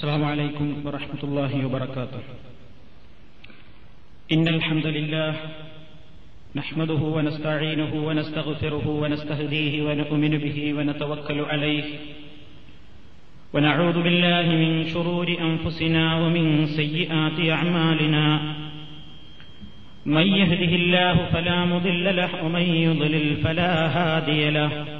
[0.00, 2.20] السلام عليكم ورحمة الله وبركاته.
[4.32, 5.34] إن الحمد لله
[6.56, 11.84] نحمده ونستعينه ونستغفره ونستهديه ونؤمن به ونتوكل عليه.
[13.52, 18.26] ونعوذ بالله من شرور أنفسنا ومن سيئات أعمالنا.
[20.06, 24.99] من يهده الله فلا مضل له ومن يضلل فلا هادي له.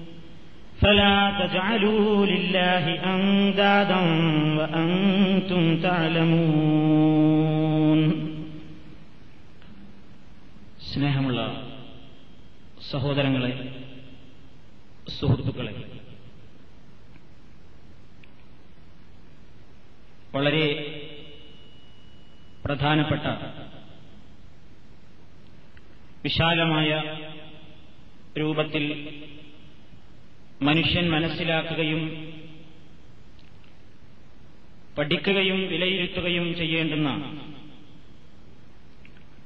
[0.80, 2.84] فلا تجعلوا لله
[3.14, 4.00] أندادا
[4.58, 8.00] وأنتم تعلمون
[10.90, 11.40] സ്നേഹമുള്ള
[12.90, 13.52] സഹോദരങ്ങളെ
[15.18, 15.72] സുഹൃത്തുക്കളെ
[20.34, 20.64] വളരെ
[22.64, 23.26] പ്രധാനപ്പെട്ട
[26.24, 26.90] വിശാലമായ
[28.40, 28.84] രൂപത്തിൽ
[30.61, 32.33] മനുഷ്യൻ മനസ്സിലാക്കുകയും
[34.97, 37.09] പഠിക്കുകയും വിലയിരുത്തുകയും ചെയ്യേണ്ടുന്ന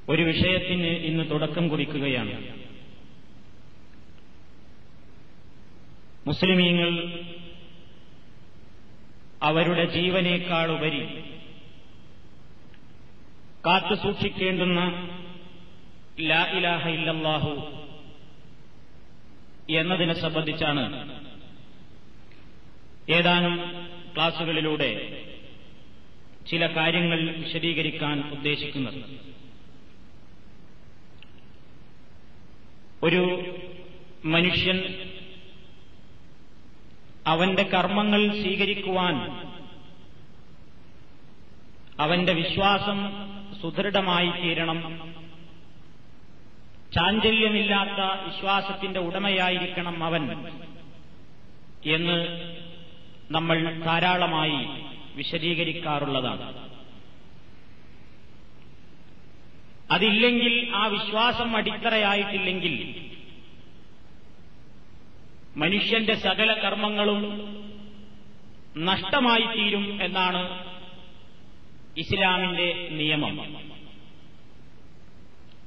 [0.10, 2.66] ഒരു വിഷയത്തിന് ഇന്ന് തുടക്കം കുറിക്കുകയാണ്.
[6.28, 7.20] മുസ്ലിമീങ്ങൾ
[9.44, 11.06] അവരുടെ ജീവനേക്കാളുപരി
[13.66, 14.80] കാത്തുസൂക്ഷിക്കേണ്ടുന്ന
[16.20, 17.85] ലാ ഇലാഹ ഇല്ലല്ലാഹു
[19.70, 21.22] എന്നതിനെ സംബന്ധിച്ചാണ്
[23.10, 25.22] ഏതാനും ക്ലാസുകളിലൂടെ
[26.50, 29.20] ചില കാര്യങ്ങൾ വിശദീകരിക്കാൻ ഉദ്ദേശിക്കുന്നത്.
[33.04, 33.56] ഒരു
[34.26, 35.10] മനുഷ്യൻ
[37.28, 39.16] അവന്റെ കർമ്മങ്ങൾ സ്വീകരിക്കുവാൻ
[42.00, 43.00] അവന്റെ വിശ്വാസം
[43.62, 45.15] സുദൃഢമായി തീരണം.
[46.96, 50.48] ചാഞ്ചല്യമില്ലാത്ത വിശ്വാസത്തിന്റെ ഉടമയായിരിക്കണം അവൻ
[51.86, 52.18] എന്ന്
[53.32, 54.68] നമ്മൾ ധാരാളമായി
[55.16, 56.66] വിശദീകരിക്കാറുള്ളതാണ്.
[59.92, 63.06] അതില്ലെങ്കിൽ ആ വിശ്വാസം അടിത്തറയായിട്ടില്ലെങ്കിൽ
[65.58, 67.22] മനുഷ്യന്റെ സകല കർമ്മങ്ങളും
[68.78, 70.74] നഷ്ടമായി തീരും എന്നാണ്
[71.98, 73.65] ഇസ്ലാമിന്റെ നിയമം.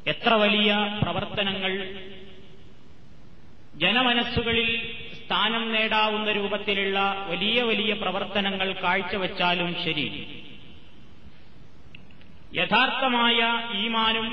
[0.09, 0.71] എത്ര വലിയ
[1.03, 1.73] പ്രവർത്തനങ്ങൾ.
[3.75, 4.69] ജനമനസ്സുകളിൽ
[5.17, 10.07] സ്ഥാനം നേടാവുന്ന രൂപത്തിലുള്ള വലിയ വലിയ പ്രവർത്തനങ്ങൾ കാഴ്ചവെച്ചാലും ശരി.
[12.55, 13.41] യഥാർത്ഥമായ
[13.79, 14.29] ഈമാനും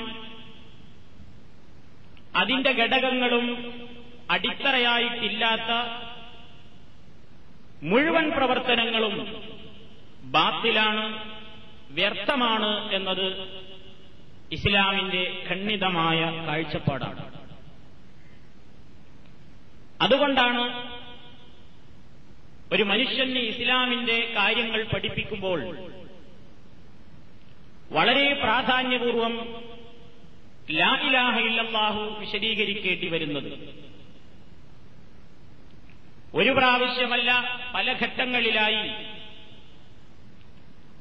[2.34, 3.46] അതിന്റെ ഘടകങ്ങളും
[4.30, 5.72] അടിത്തറയായിട്ടില്ലാത്ത
[7.82, 9.14] മുഴുവൻ പ്രവർത്തനങ്ങളും
[10.30, 11.04] ബാത്തിലാണ്
[11.90, 13.26] വ്യർത്ഥമാണ് എന്നത്
[14.52, 17.36] ഇസ്ലാമിന്റെ ഖണ്ഡിതമായ കാഴ്ചപ്പാടാണ്.
[20.00, 20.92] അതുകൊണ്ടാണ്
[22.72, 25.78] ഒരു മനുഷ്യന് ഇസ്ലാമിന്റെ കാര്യങ്ങൾ പഠിപ്പിക്കുമ്പോൾ
[27.90, 29.62] വളരെ പ്രാധാന്യപൂർവം
[30.70, 33.76] ലാ ഇലാഹ ഇല്ലല്ലാഹു വിശദീകരിക്കേണ്ടി വരുന്നത്.
[36.34, 39.15] ഒരു പ്രാവശ്യമല്ല പല ഘട്ടങ്ങളിലായി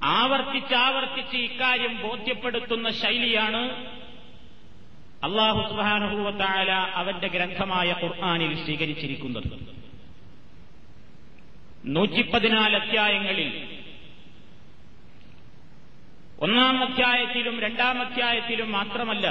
[0.06, 3.96] ആവർത്തിച്ചാവർത്തിച്ച് ഇക്കാര്യം ബോധ്യപ്പെടുത്തുന്ന ശൈലിയാണ്
[5.24, 9.76] അള്ളാഹു സുബാനുഭൂവത്തായ അവന്റെ ഗ്രന്ഥമായ ഖുർആാനിൽ സ്വീകരിച്ചിരിക്കുന്നത്.
[11.86, 13.80] നൂറ്റിപ്പതിനാല് അധ്യായങ്ങളിൽ
[16.40, 19.28] ഒന്നാം അധ്യായത്തിലും രണ്ടാം അധ്യായത്തിലും മാത്രമല്ല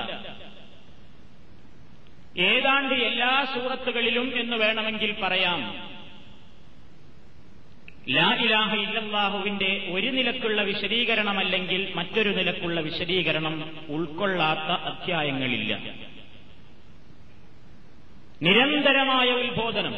[2.38, 5.93] ഏതാണ്ട് എല്ലാ സൂറത്തുകളിലും എന്ന് വേണമെങ്കിൽ പറയാം.
[8.08, 15.78] ലാ ഇലാഹ ഇല്ലാഹുവിന്റെ ഒരു നിലക്കുള്ള വിശദീകരണമല്ലെങ്കിൽ മറ്റൊരു നിലക്കുള്ള വിശദീകരണം ഉൾക്കൊള്ളാത്ത അധ്യായങ്ങളില്ല.
[18.42, 19.94] നിരന്തരമായ ഉത്ബോധനം.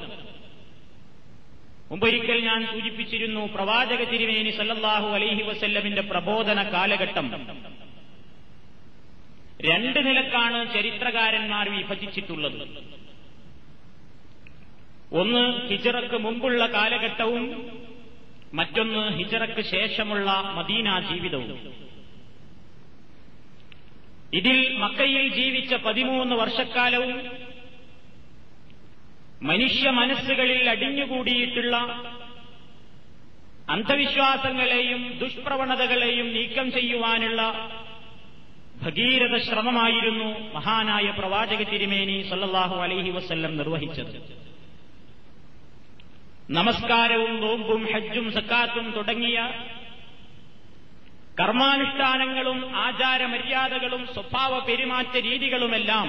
[1.90, 7.46] മുമ്പൊരിക്കൽ ഞാൻ സൂചിപ്പിച്ചിരുന്നു പ്രവാചക തിരുവേനി സല്ലാഹു അലൈഹി വസല്ലമിന്റെ പ്രബോധന കാലഘട്ടം.
[9.62, 12.68] രണ്ട് നിലക്കാണ് ചരിത്രകാരന്മാർ വിഭജിച്ചിട്ടുള്ളത്.
[15.12, 17.72] ഒന്ന് ഹിജറക്ക് മുമ്പുള്ള കാലഘട്ടവും
[18.58, 21.60] മറ്റൊന്ന് ഹിജറക്ക് ശേഷമുള്ള മദീന ജീവിതവും.
[24.34, 27.18] ഇതിൽ മക്കയിൽ ജീവിച്ച പതിമൂന്ന് വർഷക്കാലവും
[29.42, 31.76] മനുഷ്യ മനസ്സുകളിൽ അടിഞ്ഞുകൂടിയിട്ടുള്ള
[33.68, 37.42] അന്ധവിശ്വാസങ്ങളെയും ദുഷ്പ്രവണതകളെയും നീക്കം ചെയ്യുവാനുള്ള
[38.82, 44.16] ഭഗീരഥ ശ്രമമായിരുന്നു മഹാനായ പ്രവാചക തിരുമേനി സല്ലാഹു അലൈഹി വസ്ല്ലം നിർവഹിച്ചത്.
[46.50, 49.38] നമസ്കാരവും നോമ്പും ഹജ്ജും സക്കാത്തും തുടങ്ങിയ
[51.40, 56.08] കർമാനുഷ്ഠാനങ്ങളും ആചാരമര്യാദകളും സ്വഭാവ പെരുമാറ്റ രീതികളുമെല്ലാം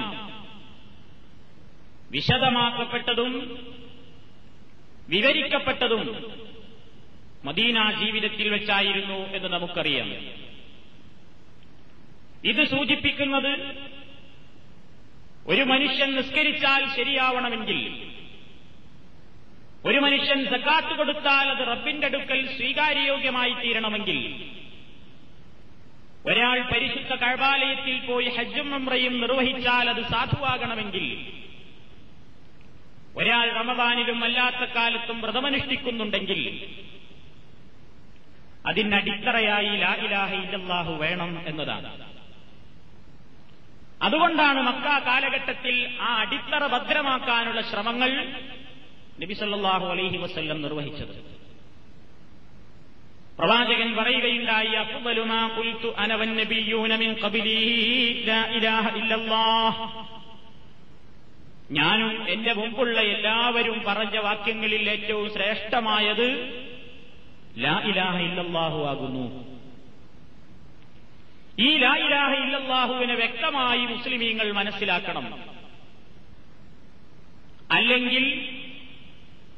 [2.10, 3.32] വിശദമാക്കപ്പെട്ടതും
[5.08, 6.32] വിവരിക്കപ്പെട്ടതും
[7.44, 10.08] മദീന ജീവിതത്തിൽ വെച്ചായിരുന്നു എന്ന് നമുക്കറിയാം.
[12.44, 13.52] ഇത് സൂചിപ്പിക്കുന്നത്
[15.46, 18.08] ഒരു മനുഷ്യൻ നിസ്കരിച്ചാൽ ശരിയാവണമെങ്കിൽ
[19.84, 24.18] ഒരു മനുഷ്യൻ സക്കാത്ത് കൊടുത്താൽ അത് റബ്ബിന്റെ അടുക്കൽ സ്വീകാര്യയോഗ്യമായി തീരണമെങ്കിൽ
[26.26, 31.06] ഒരാൾ പരിശുദ്ധ കഴബാലയത്തിൽ പോയി ഹജ്ജും മെമ്രയും നിർവഹിച്ചാൽ അത് സാധുവാകണമെങ്കിൽ
[33.16, 36.40] ഒരാൾ റമദാനിലും അല്ലാത്ത കാലത്തും വ്രതമനുഷ്ഠിക്കുന്നുണ്ടെങ്കിൽ
[38.66, 41.90] അതിനടിത്തറയായി ലാ ഇലാഹ ഇല്ലാഹു വേണം എന്നതാണ്.
[44.00, 48.10] അതുകൊണ്ടാണ് മക്ക കാലഘട്ടത്തിൽ ആ അടിത്തറ ഭദ്രമാക്കാനുള്ള ശ്രമങ്ങൾ
[49.22, 51.38] നബി സല്ലല്ലാഹു അലൈഹി വസ്ല്ലം നിർവഹിച്ചത്.
[53.38, 57.16] പ്രവാചകൻ പറയുകയുണ്ടായി അഫ്ദലു മാ ഖുൽതു അന വന്നബിയ്യൂന മിൻ
[58.26, 60.06] ലാ ഇലാഹ ഇല്ലല്ലാഹ്.
[61.72, 66.60] ഞാനും എന്റെ മുമ്പുള്ള എല്ലാവരും പറഞ്ഞ വാക്യങ്ങളിൽ ഏറ്റവും ശ്രേഷ്ഠമായത്
[67.58, 69.44] ലാ ഇലാഹ ഇല്ലല്ലാഹു ആകുന്നു.
[71.60, 75.34] ഈ ലാ ഇലാഹ ഇല്ലല്ലാഹുവിനെ വ്യക്തമായി മുസ്ലിമീങ്ങൾ മനസ്സിലാക്കണം.
[77.70, 78.57] അല്ലെങ്കിൽ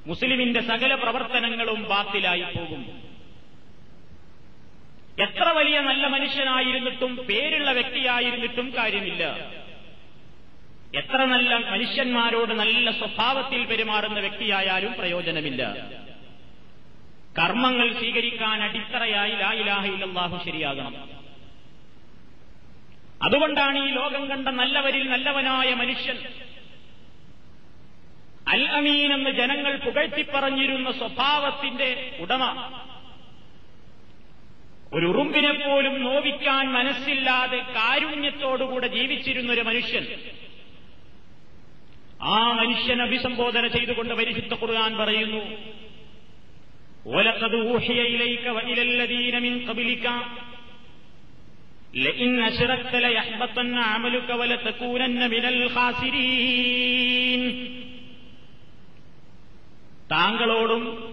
[0.06, 3.02] മുസ്ലിമിന്റെ സകല പ്രവർത്തനങ്ങളും ബാത്തിലായി പോകും.
[5.20, 9.50] എത്ര വലിയ നല്ല മനുഷ്യനായിരുന്നിട്ടും പേരുള്ള വ്യക്തിയായിരുന്നിട്ടും കാര്യമില്ല.
[10.94, 15.90] എത്ര നല്ല മനുഷ്യന്മാരോട് നല്ല സ്വഭാവത്തിൽ പെരുമാറുന്ന വ്യക്തിയായാലും പ്രയോജനമില്ല.
[17.38, 21.20] കർമ്മങ്ങൾ സ്വീകരിക്കാൻ അടിത്തറയായി ലാ ഇലാഹ ശരിയാകണം.
[23.22, 26.16] അതുകൊണ്ടാണ് ഈ ലോകം കണ്ട നല്ലവരിൽ നല്ലവനായ മനുഷ്യൻ
[28.53, 31.89] അൽ അമീൻ എന്ന് ജനങ്ങൾ പുകഴ്ത്തിപ്പറഞ്ഞിരുന്ന സ്വഭാവത്തിന്റെ
[32.23, 32.43] ഉടമ
[34.91, 40.05] ഒരു ഉറുമ്പിനെ പോലും നോവിക്കാൻ മനസ്സില്ലാതെ കാരുണ്യത്തോടുകൂടെ ജീവിച്ചിരുന്ന ഒരു മനുഷ്യൻ
[42.29, 45.41] ആ മനുഷ്യൻ അഭിസംബോധന ചെയ്തുകൊണ്ട് പരിശുദ്ധ ഖുർആൻ പറയുന്നു
[47.15, 50.07] ഓലക്കത് ഊഹിയയിലേക്ക് വനിലല്ലദീനമിൻ കബിലിക്ക
[51.97, 57.41] لئن أشركت ليحبطن عملك ولتكونن من الخاسرين
[60.10, 61.10] താങ്കളോടും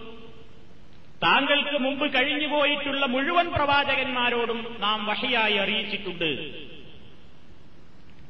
[1.22, 6.24] താങ്കൾക്ക് മുമ്പ് കഴിഞ്ഞുപോയിട്ടുള്ള മുഴുവൻ പ്രവാചകന്മാരോടും നാം വഹിയായി അറിയിച്ചിട്ടുണ്ട്.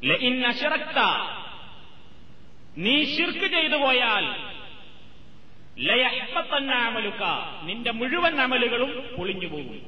[0.04, 0.98] ലഇന്നശിറക്ത
[2.76, 4.24] നീ ശിർക്ക് ചെയ്തു പോയാൽ
[5.78, 7.22] ലയഹ്ബത്തന്ന അമലുക്ക
[7.62, 9.80] നിന്റെ മുഴുവൻ അമലുകളും പൊളിഞ്ഞു പോകും.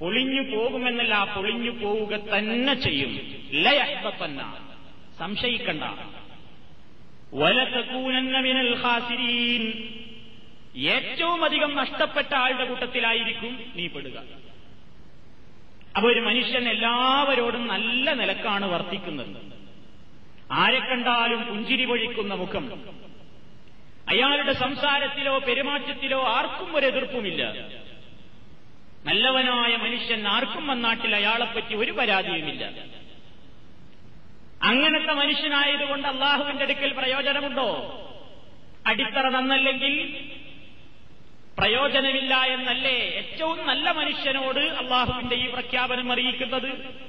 [0.00, 3.20] പൊളിഞ്ഞു പോകുമെന്നല്ല പൊളിഞ്ഞു പോവുക തന്നെ ചെയ്യും.
[3.52, 4.68] ലയഹ്ബത്തന്ന
[5.18, 5.82] സംശയിക്കണ്ട.
[7.34, 9.94] വലത്തക്കൂനന്ന മിനൽ ഖാസിരീൻ
[10.76, 14.22] ഏറ്റവും അധികം നഷ്ടപ്പെട്ട ആളുടെ കൂട്ടത്തിലായിരിക്കും നീ പെടുക.
[15.96, 19.36] അപ്പൊ ഒരു മനുഷ്യൻ എല്ലാവരോടും നല്ല നിലക്കാണ് വർത്തിക്കുന്നത്.
[20.52, 22.82] ആരെ കണ്ടാലും പുഞ്ചിരി പൊഴിക്കുന്ന മുഖം.
[24.08, 27.52] അയാളുടെ സംസാരത്തിലോ പെരുമാറ്റത്തിലോ ആർക്കും ഒരു എതിർപ്പുമില്ല.
[29.04, 32.64] നല്ലവനായ മനുഷ്യൻ ആർക്കും വന്നാട്ടിൽ അയാളെപ്പറ്റി ഒരു പരാതിയുമില്ല.
[34.62, 37.96] അങ്ങനത്തെ മനുഷ്യനായതുകൊണ്ട് അള്ളാഹുവിന്റെ അടുക്കൽ പ്രയോജനമുണ്ടോ?
[38.86, 40.24] അടിത്തറ നന്നല്ലെങ്കിൽ
[41.58, 47.00] പ്രയോജനമില്ല എന്നല്ലേ ഏറ്റവും നല്ല മനുഷ്യനോട് അള്ളാഹുവിന്റെ ഈ പ്രഖ്യാപനം അറിയിക്കുന്നത്?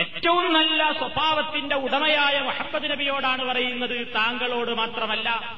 [0.00, 4.14] ഏറ്റവും നല്ല സ്വഭാവത്തിന്റെ ഉടമയായ മുഹമ്മദ് നബിയോടാണ് പറയുന്നത്.
[4.14, 5.56] താങ്കളോട് മാത്രമല്ല.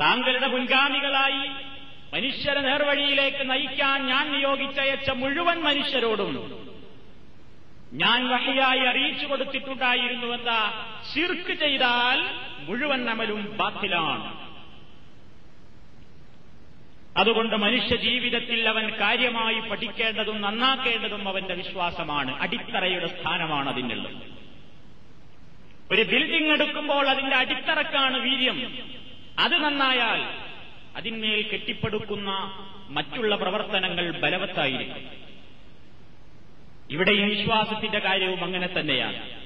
[0.00, 1.44] താങ്കളുടെ മുൻഗാമികളായി
[2.14, 6.32] മനുഷ്യരെ നേർവഴിയിലേക്ക് നയിക്കാൻ ഞാൻ നിയോഗിച്ചയച്ച മുഴുവൻ മനുഷ്യരോടും
[7.92, 10.50] ഞാൻ വഹിയായി അറിയിച്ചു കൊടുത്തിട്ടുണ്ടായിരുന്നുവെന്ന
[11.14, 12.18] ശിർക്ക് ചെയ്താൽ
[12.60, 14.51] മുഴുവൻ അമലും ബാത്തിലാണ്.
[17.16, 22.42] അതുകൊണ്ട് മനുഷ്യ ജീവിതത്തിൽ അവൻ കാര്യമായി പഠിക്കേണ്ടതും നന്നാക്കേണ്ടതും അവന്റെ വിശ്വാസമാണ്.
[22.42, 24.16] അടിത്തറയുടെ സ്ഥാനമാണ് അതിനുള്ളത്.
[25.90, 28.78] ഒരു ബിൽഡിംഗ് എടുക്കുമ്പോൾ അതിന്റെ അടിത്തറക്കാണ് വീര്യം.
[29.38, 30.42] അത് നന്നായാൽ
[30.96, 32.30] അതിന്മേൽ കെട്ടിപ്പടുക്കുന്ന
[32.88, 35.08] മറ്റുള്ള പ്രവർത്തനങ്ങൾ ബലവത്തായിരിക്കും.
[36.90, 39.42] ഇവിടെ ഈ വിശ്വാസത്തിന്റെ കാര്യവും അങ്ങനെ തന്നെയാണ്.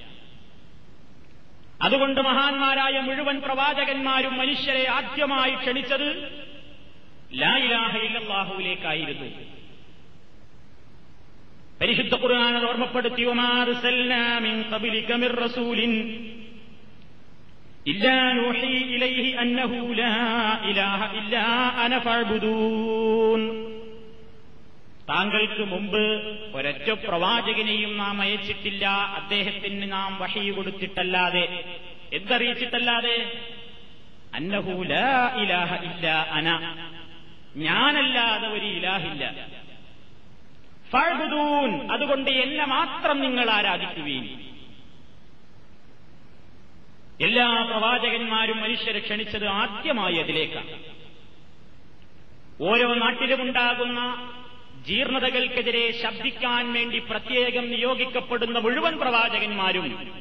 [1.83, 6.46] അതുകൊണ്ട് മഹാന്മാരായ മുഴുവൻ പ്രവാചകന്മാരും മനുഷ്യരെ ആദ്യമായി ക്ഷണിച്ചത്
[7.42, 9.30] ലായിലാഹയില്ലാഹുവിലേക്കായിരുന്നു
[11.80, 13.24] പരിശുദ്ധ ഖുർആൻ ഓർമ്മപ്പെടുത്തി
[17.86, 20.16] إلا نوحي إليه أنه لا
[20.64, 21.46] إله إلا
[21.84, 23.42] أنا فاعبدون
[25.08, 26.04] താങ്കൾക്ക് മുമ്പ്
[26.58, 28.84] ഒരൊറ്റ പ്രവാചകനെയും നാം അയച്ചിട്ടില്ല
[29.18, 31.44] അദ്ദേഹത്തിന് നാം വഹി കൊടുത്തിട്ടല്ലാതെ
[32.18, 33.16] എന്തറിയിച്ചിട്ടല്ലാതെ
[34.34, 34.94] അന്നഹൂല
[35.42, 36.06] ഇലാഹ ഇല്ല
[36.38, 36.48] അന
[37.57, 39.47] ഞാനല്ലാതെ ഒരു ഇലാഹില്ല.
[40.91, 44.47] ഫഴുതൂൻ അതുകൊണ്ട് എന്നെ മാത്രം നിങ്ങൾ ആരാധിക്കുകയും.
[47.21, 50.97] എല്ലാ പ്രവാചകന്മാരും മനുഷ്യരെ ക്ഷണിച്ചത് ആദ്യമായി അതിലേക്കാണ്.
[52.61, 54.31] ഓരോ നാട്ടിലുമുണ്ടാകുന്ന
[54.83, 60.13] ജീർണതകൾക്കെതിരെ ശബ്ദിക്കാൻ വേണ്ടി പ്രത്യേകം നിയോഗിക്കപ്പെടുന്ന മുഴുവൻ പ്രവാചകന്മാരും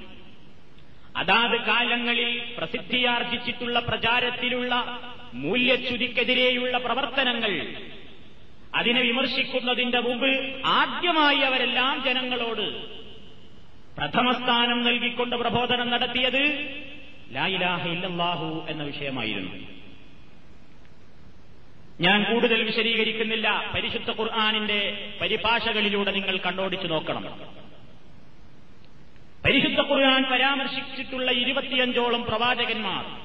[1.17, 4.99] അതാത് കാലങ്ങളിൽ പ്രസിദ്ധിയാർജിച്ചിട്ടുള്ള പ്രചാരത്തിലുള്ള
[5.35, 7.75] മൂല്യച്യുതിക്കെതിരെയുള്ള പ്രവർത്തനങ്ങൾ.
[8.75, 12.95] അതിനെ വിമർശിക്കുന്നതിന്റെ മുമ്പ് ആദ്യമായി അവരെല്ലാം ജനങ്ങളോട്
[13.97, 16.69] പ്രഥമസ്ഥാനം നൽകിക്കൊണ്ട് പ്രബോധനം നടത്തിയത്
[17.31, 19.51] ലായിലാഹ ഇല്ലാഹു എന്ന വിഷയമായിരുന്നു.
[22.01, 23.71] ഞാൻ കൂടുതൽ വിശദീകരിക്കുന്നില്ല.
[23.75, 27.39] പരിശുദ്ധ ഖുർആാനിന്റെ പരിഭാഷകളിലൂടെ നിങ്ങൾ കണ്ടോടിച്ചു നോക്കണം.
[29.45, 33.24] പരിശുദ്ധ ഖുർആൻ പരാമർശിച്ചിട്ടുള്ള ഇരുപത്തിയഞ്ചോളം പ്രവാചകന്മാർ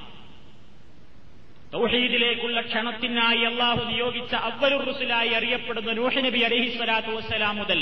[1.70, 7.80] തൗഹീദിലേക്കുള്ള ക്ഷണത്തിനായി അള്ളാഹു നിയോഗിച്ച അവരു റുസുലായി അറിയപ്പെടുന്ന നൂഹ് നബി അലഹിസ്വലാത്തു വസ്സലാം മുതൽ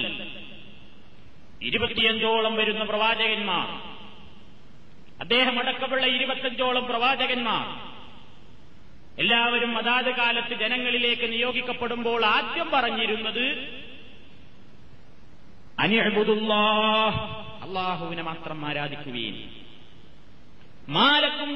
[1.61, 3.68] ഇരുപത്തിയഞ്ചോളം വരുന്ന പ്രവാചകന്മാർ
[5.21, 7.64] അദ്ദേഹം അടക്കമുള്ള ഇരുപത്തഞ്ചോളം പ്രവാചകന്മാർ
[9.18, 13.45] എല്ലാവരും അതാത് കാലത്ത് ജനങ്ങളിലേക്ക് നിയോഗിക്കപ്പെടുമ്പോൾ ആദ്യം പറഞ്ഞിരുന്നത്
[15.78, 16.62] അനിഅബുദുല്ലാ
[17.62, 19.37] അള്ളാഹുവിനെ മാത്രം ആരാധിക്കുകയും
[20.97, 21.50] മാലക്കും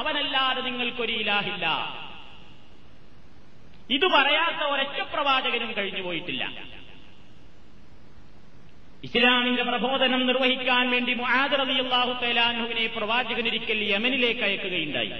[0.00, 1.66] അവനല്ലാതെ നിങ്ങൾക്കൊരു ഇലാഹില്ല.
[3.96, 6.44] ഇത് പറയാത്ത ഒരൊറ്റ പ്രവാചകനും കഴിഞ്ഞുപോയിട്ടില്ല
[9.06, 15.12] ഇസ്ലാമിന്റെ പ്രബോധനം നിർവഹിക്കാൻ വേണ്ടി മുആദർ റളിയല്ലാഹു തആലാഹുവിനെ പ്രവാചകനൊരിക്കൽ യമനിലേക്ക് അയക്കുകയുണ്ടായി.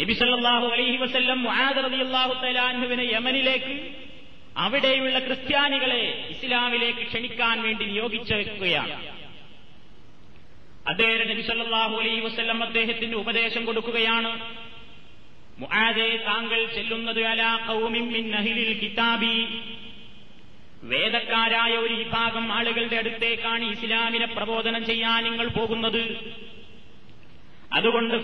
[0.00, 3.74] നബിസല്ലാഹു അലൈഹി വസല്ലം മുആദർ റളിയല്ലാഹു തആലാഹുവിനെ യമനിലേക്ക്
[4.64, 6.02] അവിടെയുള്ള ക്രിസ്ത്യാനികളെ
[6.34, 8.96] ഇസ്ലാമിലേക്ക് ക്ഷണിക്കാൻ വേണ്ടി നിയോഗിച്ചു വെക്കുകയാണ്
[10.88, 14.40] അദ്ദേഹം നബി സല്ലല്ലാഹു അലൈഹി അദ്ദേഹത്തിന്റെ അദ്ദേഹത്തിന് ഉപദേശം കൊടുക്കുകയാണ്.
[16.16, 17.56] താങ്കൾ ചെല്ലുന്നത് അലാ
[18.74, 19.62] കിതാബി.
[20.82, 26.32] വേദക്കാരായ ഒരു വിഭാഗം ആളുകളുടെ അടുത്തേക്കാണ് ഇസ്ലാമിനെ പ്രബോധനം ചെയ്യാൻ നിങ്ങൾ പോകുന്നത്.
[27.72, 28.14] അതുകൊണ്ട്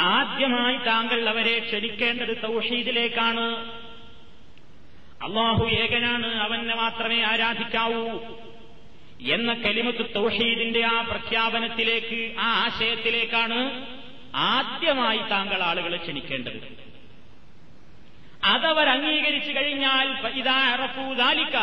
[0.00, 3.78] ആദ്യമായി താങ്കൾ അവരെ ക്ഷണിക്കേണ്ടത് തൗഹീദിലേക്കാണ്.
[5.22, 8.18] അള്ളാഹു ഏകനാണ് അവനെ മാത്രമേ ആരാധിക്കാവൂ.
[9.20, 13.86] എന്ന കലിമത്ത് തൗഹീദിന്റെ ആ പ്രഖ്യാപനത്തിലേക്ക് ആ ആശയത്തിലേക്കാണ്
[14.34, 16.78] ആദ്യമായി താങ്കൾ ആളുകളെ ക്ഷണിക്കേണ്ടത്.
[18.44, 21.56] അതവർ അംഗീകരിച്ചു കഴിഞ്ഞാൽ ഇതാറപ്പൂതാലിക്ക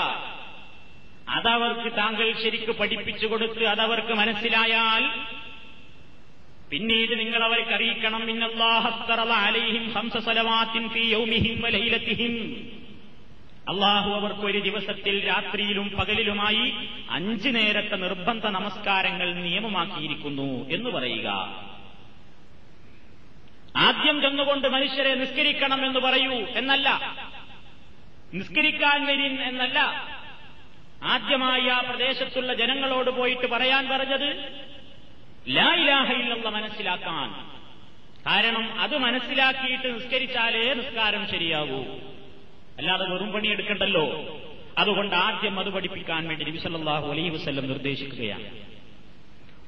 [1.29, 5.03] അതവർക്ക് താങ്കൾ ശരിക്ക് പഠിപ്പിച്ചു കൊടുത്ത് അതവർക്ക് മനസ്സിലായാൽ
[6.71, 8.25] പിന്നീട് നിങ്ങൾ അവർക്ക് അറിയിക്കണം
[13.69, 16.73] അള്ളാഹു അവർക്ക് ഒരു ദിവസത്തിൽ രാത്രിയിലും പകലിലുമായി
[17.09, 21.27] അഞ്ചു നേരത്തെ നിർബന്ധ നമസ്കാരങ്ങൾ നിയമമാക്കിയിരിക്കുന്നു എന്ന് പറയുക.
[23.77, 27.15] ആദ്യം ചെന്നുകൊണ്ട് മനുഷ്യരെ നിസ്കരിക്കണം എന്ന് പറയൂ എന്നല്ല.
[28.33, 29.79] നിസ്കരിക്കാൻ വരിൻ എന്നല്ല.
[31.03, 34.29] ആദ്യമായി ആ പ്രദേശത്തുള്ള ജനങ്ങളോട് പോയിട്ട് പറയാൻ പറഞ്ഞത്
[35.49, 37.55] ലാ ഇലാഹ ഇല്ലല്ല മനസ്സിലാക്കാൻ.
[38.25, 41.85] കാരണം അത് മനസ്സിലാക്കിയിട്ട് നിസ്കരിച്ചാലേ നിസ്കാരം ശരിയാകൂ.
[42.77, 44.37] അല്ലാതെ വെറും പണി പണിയെടുക്കണ്ടല്ലോ.
[44.77, 48.43] അതുകൊണ്ട് ആദ്യം അത് പഠിപ്പിക്കാൻ വേണ്ടി നബിസല്ലാഹു അലൈഹി വസ്ല്ലം നിർദ്ദേശിക്കുകയാണ്.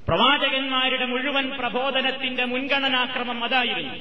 [0.08, 3.94] പ്രവാചകന്മാരുടെ മുഴുവൻ പ്രബോധനത്തിന്റെ മുൻഗണനാക്രമം അതായിരുന്നു.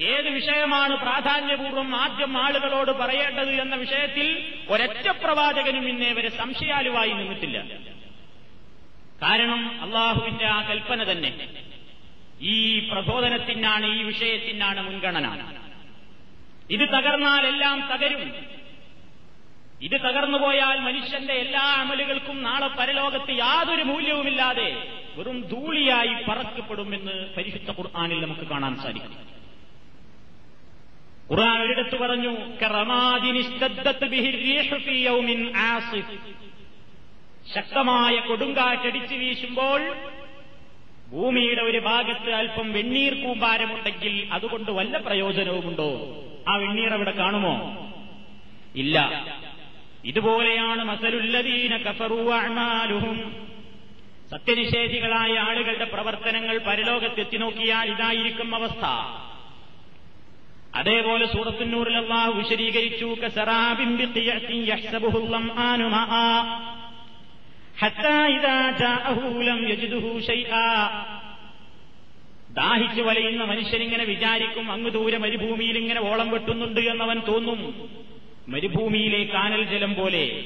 [0.00, 7.64] ഏത് വിഷയമാണ് പ്രാധാന്യപൂർവം ആദ്യം ആളുകളോട് പറയേണ്ടത് എന്ന വിഷയത്തിൽ ഒരൊറ്റ പ്രവാചകനും ഇന്നേ വരെ സംശയാലുവായി നിന്നിട്ടില്ല.
[9.22, 11.48] കാരണം അള്ളാഹുവിന്റെ ആ കൽപ്പന തന്നെ.
[12.40, 15.63] ഈ പ്രബോധനത്തിനാണ് ഈ വിഷയത്തിനാണ് മുൻഗണന.
[16.70, 18.34] ഇത് തകർന്നാൽ എല്ലാം തകരും.
[19.82, 28.40] ഇത് തകർന്നുപോയാൽ മനുഷ്യന്റെ എല്ലാ അമലുകൾക്കും നാളെ പരലോകത്ത് യാതൊരു മൂല്യവുമില്ലാതെ വെറും ധൂളിയായി പറക്കപ്പെടുമെന്ന് പരിശുദ്ധ ഖുർആാനിൽ നമുക്ക്
[28.40, 29.34] കാണാൻ സാധിക്കും.
[31.30, 32.36] ഖുർആൻ ഒരിടത്ത് പറഞ്ഞു
[37.54, 39.96] ശക്തമായ കൊടുങ്കാറ്റടിച്ചു വീശുമ്പോൾ
[41.10, 45.90] ഭൂമിയുടെ ഒരു ഭാഗത്ത് അല്പം വെണ്ണീർ കൂമ്പാരമുണ്ടെങ്കിൽ അതുകൊണ്ട് വല്ല പ്രയോജനവുമുണ്ടോ?
[46.48, 47.84] ആ വെണ്ണീർ അവിടെ കാണുമോ?
[48.76, 49.24] ഇല്ല.
[50.04, 53.44] ഇതുപോലെയാണ് മസലുല്ലദീന കഫറുവാഴ്മാലുഹും
[54.30, 58.84] സത്യനിഷേധികളായ ആളുകളുടെ പ്രവർത്തനങ്ങൾ പരലോകത്തെത്തി നോക്കിയാൽ ഇതായിരിക്കും അവസ്ഥ.
[60.74, 63.14] അതേപോലെ സൂറത്തുന്നൂറിൽ അള്ളാഹു വിശദീകരിച്ചു
[72.54, 77.90] ദാഹിച്ചു വലയുന്ന മനുഷ്യനിങ്ങനെ വിചാരിക്കും അങ്ങ് ദൂരെ മരുഭൂമിയിൽ ഇങ്ങനെ ഓളം വെട്ടുന്നുണ്ട് എന്നവൻ തോന്നും.
[78.48, 80.44] മരുഭൂമിയിലെ കാനൽ ജലം പോലെ.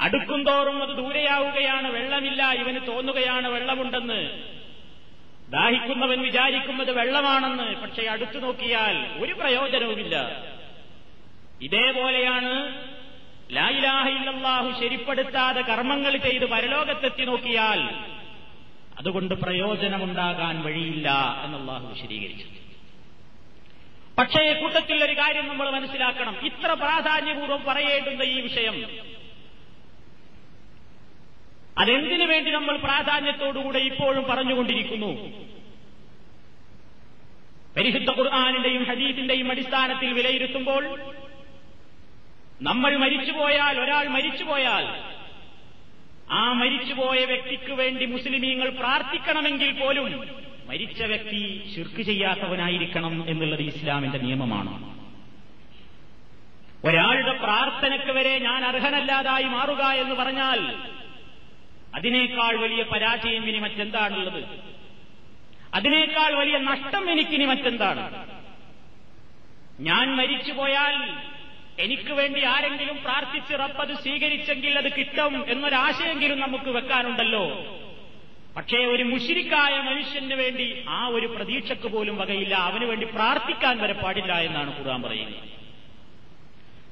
[0.00, 4.42] അടുക്കും തോറും അത് ദൂരെയാവുകയാണ് വെള്ളമില്ല ഇവന് തോന്നുകയാണ് വെള്ളമുണ്ടെന്ന്.
[5.50, 10.44] ദാഹിക്കുന്നവൻ വിചാരിക്കുന്നത് വെള്ളമാണെന്ന് പക്ഷേ അടുത്തു നോക്കിയാൽ ഒരു പ്രയോജനവുമില്ല.
[11.60, 12.82] ഇതേപോലെയാണ്
[13.50, 17.80] ലായിലാഹില്ലാഹു ശരിപ്പെടുത്താതെ കർമ്മങ്ങൾ ചെയ്ത് പരലോകത്തെത്തി നോക്കിയാൽ
[18.98, 21.08] അതുകൊണ്ട് പ്രയോജനമുണ്ടാകാൻ വഴിയില്ല
[21.44, 22.44] എന്നുള്ളാഹു വിശദീകരിച്ചു
[24.18, 26.46] പക്ഷേ കൂട്ടത്തിൽ ഒരു കാര്യം നമ്മൾ മനസ്സിലാക്കണം.
[26.46, 28.76] ഇത്ര പ്രാധാന്യപൂർവം പറയേണ്ടുന്ന ഈ വിഷയം
[31.78, 35.10] അതെന്തിനു വേണ്ടി നമ്മൾ പ്രാധാന്യത്തോടുകൂടെ ഇപ്പോഴും പറഞ്ഞുകൊണ്ടിരിക്കുന്നു?
[37.76, 40.84] പരിശുദ്ധ ഖുർആാനിന്റെയും ഹദീസിന്റെയും അടിസ്ഥാനത്തിൽ വിലയിരുത്തുമ്പോൾ
[42.62, 44.84] നമ്മൾ മരിച്ചുപോയാൽ ഒരാൾ മരിച്ചുപോയാൽ
[46.30, 50.28] ആ മരിച്ചുപോയ വ്യക്തിക്ക് വേണ്ടി മുസ്ലിമീങ്ങൾ പ്രാർത്ഥിക്കണമെങ്കിൽ പോലും
[50.68, 54.98] മരിച്ച വ്യക്തി ശിർക്ക് ചെയ്യാത്തവനായിരിക്കണം എന്നുള്ളത് ഇസ്ലാമിന്റെ നിയമമാണ്.
[56.84, 60.76] ഒരാളുടെ പ്രാർത്ഥനയ്ക്ക് വരെ ഞാൻ അർഹനല്ലാതായി മാറുക എന്ന് പറഞ്ഞാൽ
[61.94, 64.44] അതിനേക്കാൾ വലിയ പരാജയം ഇനി മറ്റെന്താണുള്ളത്?
[65.74, 68.26] അതിനേക്കാൾ വലിയ നഷ്ടം എനിക്കിനി മറ്റെന്താണ്?
[69.80, 71.14] ഞാൻ മരിച്ചുപോയാൽ
[71.78, 77.44] എനിക്ക് വേണ്ടി ആരെങ്കിലും പ്രാർത്ഥിച്ച് റബ്ബത് സ്വീകരിച്ചെങ്കിൽ അത് കിട്ടും എന്നൊരാശയെങ്കിലും നമുക്ക് വെക്കാനുണ്ടല്ലോ.
[78.56, 82.54] പക്ഷേ ഒരു മുഷിരിക്കായ മനുഷ്യന് വേണ്ടി ആ ഒരു പ്രതീക്ഷക്ക് പോലും വകയില്ല.
[82.54, 85.44] അവന് വേണ്ടി പ്രാർത്ഥിക്കാൻ വരെ പാടില്ല എന്നാണ് ഖുർആൻ പറയുന്നത്.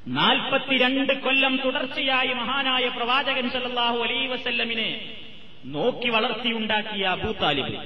[0.08, 4.90] നാൽപ്പത്തിരണ്ട് കൊല്ലം തുടർച്ചയായി മഹാനായ പ്രവാചകൻ സല്ലാഹു അലൈ വസല്ലമിനെ
[5.64, 7.76] നോക്കി വളർത്തിയുണ്ടാക്കിയ അബൂ താലിബ്.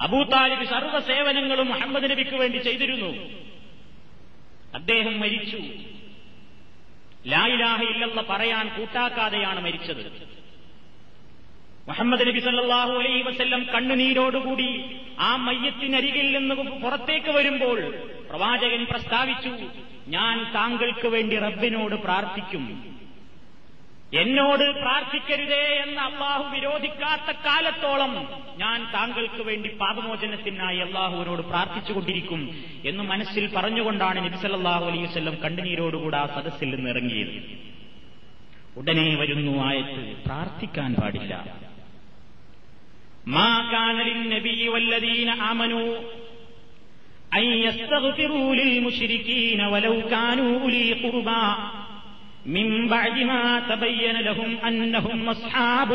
[0.00, 3.10] അബൂ താലിബ് സർവ സേവനങ്ങളും മുഹമ്മദ് നബിക്ക് വേണ്ടി ചെയ്തിരുന്നു.
[4.76, 5.56] അദ്ദേഹം മരിച്ചു.
[7.26, 10.26] ലായിലാഹ ഇല്ലെന്ന് പറയാൻ കൂട്ടാക്കാതെയാണ് മരിച്ചത്.
[11.88, 14.84] മുഹമ്മദ് നബി സല്ലാഹു അലൈ വസ്ല്ലം കണ്ണുനീരോടുകൂടി
[15.18, 17.80] ആ മയ്യത്തിനരികിൽ നിന്ന് പുറത്തേക്ക് വരുമ്പോൾ
[18.28, 19.52] പ്രവാചകൻ പ്രസ്താവിച്ചു
[20.08, 22.95] ഞാൻ താങ്കൾക്ക് വേണ്ടി റബ്ബിനോട് പ്രാർത്ഥിക്കും.
[24.19, 28.13] എന്നോട് പ്രാർത്ഥിക്കരുതേ എന്ന് അള്ളാഹു വിരോധിക്കാത്ത കാലത്തോളം
[28.61, 32.41] ഞാൻ താങ്കൾക്ക് വേണ്ടി പാപമോചനത്തിനായി അള്ളാഹുവിനോട് പ്രാർത്ഥിച്ചുകൊണ്ടിരിക്കും
[32.89, 37.35] എന്ന് മനസ്സിൽ പറഞ്ഞുകൊണ്ടാണ് നബിസല്ലാഹു അലൈഹി വല്ലം കണ്ണുനീരോടുകൂടെ ആ സദസ്സിൽ നിന്ന് ഇറങ്ങിയത്
[38.79, 41.33] ഉടനെ വരുന്നു ആയത്ത് പ്രാർത്ഥിക്കാൻ പാടില്ല
[43.33, 45.83] മാ കാനലിൻ നബി വല്ലദീന ആമനു
[47.33, 51.45] أن يستغفروا للمشركين ولو كانوا أولي قربى
[52.47, 55.89] من بعد ما تبين لهم أنهم أصحاب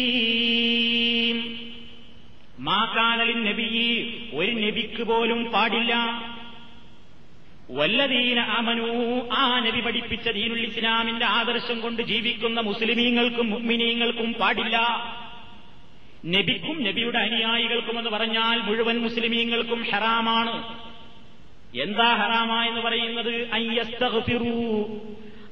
[0.00, 1.36] الجحيم
[2.60, 3.78] ما كان للنبي
[4.34, 5.92] ഒരു നബിക്ക് പോലും പാടില്ല
[7.70, 8.88] വല്ലതീന അമനു
[9.36, 14.76] ആ നബി പഠിപ്പിച്ച ദീനുൽ ഇസ്ലാമിന്റെ ആദർശം കൊണ്ട് ജീവിക്കുന്ന മുസ്ലിമീങ്ങൾക്കും മുഅ്മിനീങ്ങൾക്കും പാടില്ല
[16.34, 20.54] നബിക്കും നബിയുടെ അനുയായികൾക്കും എന്ന് പറഞ്ഞാൽ മുഴുവൻ മുസ്ലിമീങ്ങൾക്കും ഹറാമാണ്
[21.84, 24.54] എന്താ ഹറാമ എന്ന് പറയുന്നത് അയ്യസ്തഗ്ഫിറൂ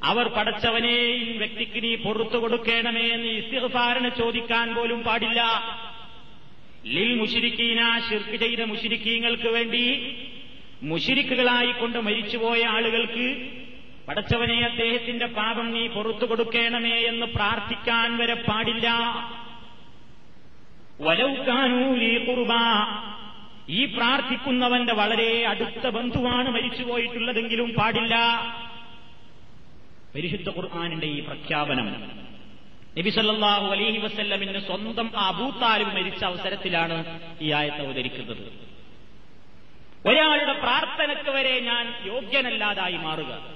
[0.10, 5.42] അവർ പടച്ചവനെ ഈ വ്യക്തിക്ക് നീ പൊറത്തു കൊടുക്കണമേ എന്ന് ഇസ്തിഗ്ഫാറിന് ചോദിക്കാൻ പോലും പാടില്ല.
[6.94, 9.84] ലിൽ മുഷിരിക്കീന ശിർക്ക് ചെയ്ത മുഷിരിക്കീങ്ങൾക്ക് വേണ്ടി
[10.92, 13.28] മുഷിരിക്കുകളായിക്കൊണ്ട് മരിച്ചുപോയ ആളുകൾക്ക്
[14.08, 18.88] പടച്ചവനെ അദ്ദേഹത്തിന്റെ പാപം നീ പുറത്തു കൊടുക്കണമേ എന്ന് പ്രാർത്ഥിക്കാൻ വരെ പാടില്ല.
[21.06, 22.54] വലൗക്കാനൂലി കുർബ
[23.80, 28.16] ഈ പ്രാർത്ഥിക്കുന്നവന്റെ വളരെ അടുത്ത ബന്ധുവാണ് മരിച്ചുപോയിട്ടുള്ളതെങ്കിലും പാടില്ല.
[30.16, 32.12] പരിശുദ്ധ ഖുർആാനിന്റെ ഈ പ്രഖ്യാപനം.
[32.98, 38.72] നബിസല്ലാഹു അലൈഹി വസ്ല്ലമിന് സ്വന്തം അബൂത്താലിബ് മരിച്ച അവസരത്തിലാണ് ഈ ആയത്ത് അവതരിക്കുന്നത്.
[40.06, 43.54] ഒരാളുടെ പ്രാർത്ഥനയ്ക്ക് വരെ ഞാൻ യോഗ്യനല്ലാതായി മാറുക.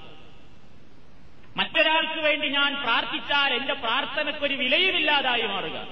[1.57, 5.87] മറ്റൊരാൾക്ക് വേണ്ടി ഞാൻ പ്രാർത്ഥിച്ചാൽ എന്റെ പ്രാർത്ഥനയ്ക്കൊരു വിലയുമില്ലാതായി മാറുക.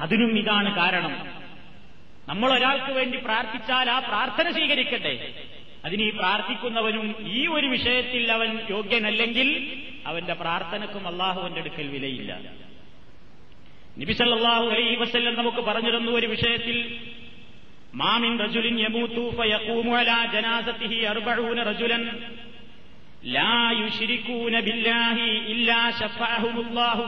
[0.00, 1.42] അതിനും ഇതാണ് കാരണം.
[2.28, 5.44] നമ്മൾ ഒരാൾക്ക് വേണ്ടി പ്രാർത്ഥിച്ചാൽ ആ പ്രാർത്ഥന സ്വീകരിക്കട്ടെ.
[5.84, 12.52] അതിന് ഈ പ്രാർത്ഥിക്കുന്നവനും ഈ ഒരു വിഷയത്തിൽ അവൻ യോഗ്യനല്ലെങ്കിൽ അവന്റെ പ്രാർത്ഥനക്കും അള്ളാഹുവിന്റെ അടുക്കൽ വിലയില്ല.
[13.98, 16.96] നിബിസല്ലാഹു അലൈഹി വസല്ലം നമുക്ക് പറഞ്ഞിരുന്നു ഒരു വിഷയത്തിൽ
[17.94, 18.78] മാമിൻ റജുലിൻ
[19.30, 20.26] ഫയഖൂമു അലാ
[21.06, 22.10] അർബഊന റജുലൻ
[23.24, 23.72] ലാ
[24.60, 25.90] ബില്ലാഹി ഇല്ലാ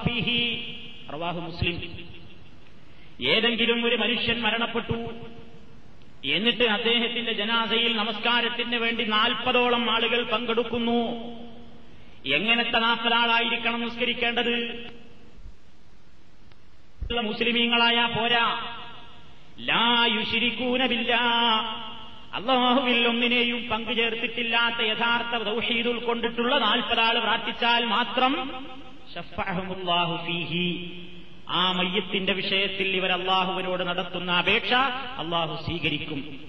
[0.08, 0.74] ഫീഹി.
[1.40, 2.06] മുസ്ലിം.
[3.28, 5.10] ഏതെങ്കിലും ഒരു മനുഷ്യൻ മരണപ്പെട്ടു
[6.24, 11.12] എന്നിട്ട് അദ്ദേഹത്തിന്റെ ജനാസയിൽ നമസ്കാരത്തിന് വേണ്ടി നാൽപ്പതോളം ആളുകൾ പങ്കെടുക്കുന്നു.
[12.26, 14.86] എങ്ങനത്തെ നാൽപ്പതാളായിരിക്കണം നിസ്കരിക്കേണ്ടത്?
[17.20, 18.76] മുസ്ലിമീങ്ങളായ പോരാ.
[19.60, 21.14] ലായുശിരിക്കൂനമില്ല
[22.34, 28.66] അള്ളാഹുവിൽ ഒന്നിനെയും പങ്കുചേർത്തിട്ടില്ലാത്ത യഥാർത്ഥ ദൗഹീദ് ഉൾക്കൊണ്ടിട്ടുള്ള നാൽപ്പതാൾ പ്രാർത്ഥിച്ചാൽ മാത്രം
[30.26, 30.98] ഫീഹി.
[31.48, 34.72] ആ മയ്യത്തിന്റെ വിഷയത്തിൽ ഇവർ അള്ളാഹുവിനോട് നടത്തുന്ന അപേക്ഷ
[35.18, 36.40] അള്ളാഹു സ്വീകരിക്കും.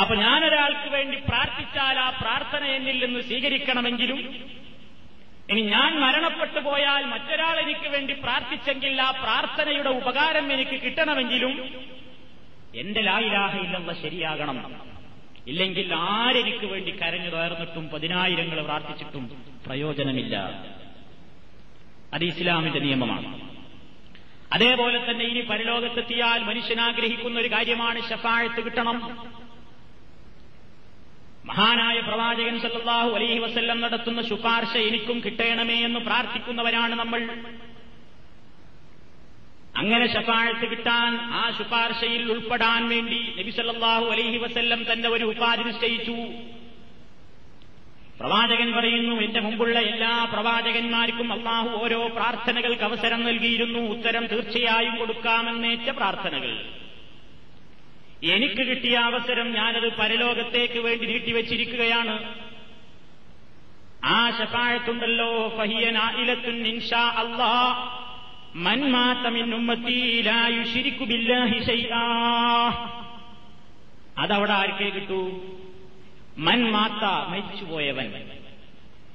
[0.00, 4.50] അപ്പൊ ഞാനൊരാൾക്ക് വേണ്ടി പ്രാർത്ഥിച്ചാൽ ആ പ്രാർത്ഥന എന്നിൽ നിന്ന് സ്വീകരിക്കണമെങ്കിലും
[5.50, 11.70] ഇനി ഞാൻ മരണപ്പെട്ടു പോയാൽ മറ്റൊരാൾ എനിക്ക് വേണ്ടി പ്രാർത്ഥിച്ചെങ്കിൽ ആ പ്രാർത്ഥനയുടെ ഉപകാരം എനിക്ക് കിട്ടണമെങ്കിലും
[12.74, 14.90] എന്റെ ലായിലാഹ ഇല്ലെന്ന ശരിയാകണം.
[15.46, 20.36] ഇല്ലെങ്കിൽ ആരെനിക്ക് വേണ്ടി കരഞ്ഞു തകർന്നിട്ടും പതിനായിരങ്ങൾ പ്രാർത്ഥിച്ചിട്ടും പ്രയോജനമില്ല.
[22.14, 23.40] അത് ഇസ്ലാമിന്റെ നിയമമാണ്.
[24.52, 28.96] അതേപോലെ തന്നെ ഇനി പരലോകത്തെത്തിയാൽ മനുഷ്യൻ ആഗ്രഹിക്കുന്ന ഒരു കാര്യമാണ് ഷഫാഴത്ത് കിട്ടണം.
[31.44, 37.20] മഹാനായ പ്രവാചകൻ സല്ലാഹു അലൈഹി വസ്ല്ലം നടത്തുന്ന ശുപാർശ എനിക്കും കിട്ടണമേ എന്ന് പ്രാർത്ഥിക്കുന്നവരാണ് നമ്മൾ.
[39.76, 46.16] അങ്ങനെ ശഫാഴത്ത് കിട്ടാൻ ആ ശുപാർശയിൽ ഉൾപ്പെടാൻ വേണ്ടി നബി സല്ലാഹു അലൈഹി വസ്ല്ലം തന്നെ ഒരു ഉപാധി നിശ്ചയിച്ചു.
[48.20, 53.78] പ്രവാചകൻ പറയുന്നു എന്റെ മുമ്പുള്ള എല്ലാ പ്രവാചകന്മാർക്കും അള്ളാഹു ഓരോ പ്രാർത്ഥനകൾക്ക് അവസരം നൽകിയിരുന്നു.
[53.78, 56.64] ഉത്തരം തീർച്ചയായും കൊടുക്കാമെന്നേറ്റ പ്രാർത്ഥനകൾ.
[58.24, 62.34] എനിക്ക് കിട്ടിയ അവസരം ഞാനത് പരലോകത്തേക്ക് വേണ്ടി നീട്ടിവെച്ചിരിക്കുകയാണ്.
[64.04, 65.48] ആ ശപായത്തുണ്ടല്ലോ
[74.18, 75.40] അതവിടെ ആർക്കേ കിട്ടൂ?
[76.38, 78.04] മൻ മാത്ത മരിച്ചുപോയവൻ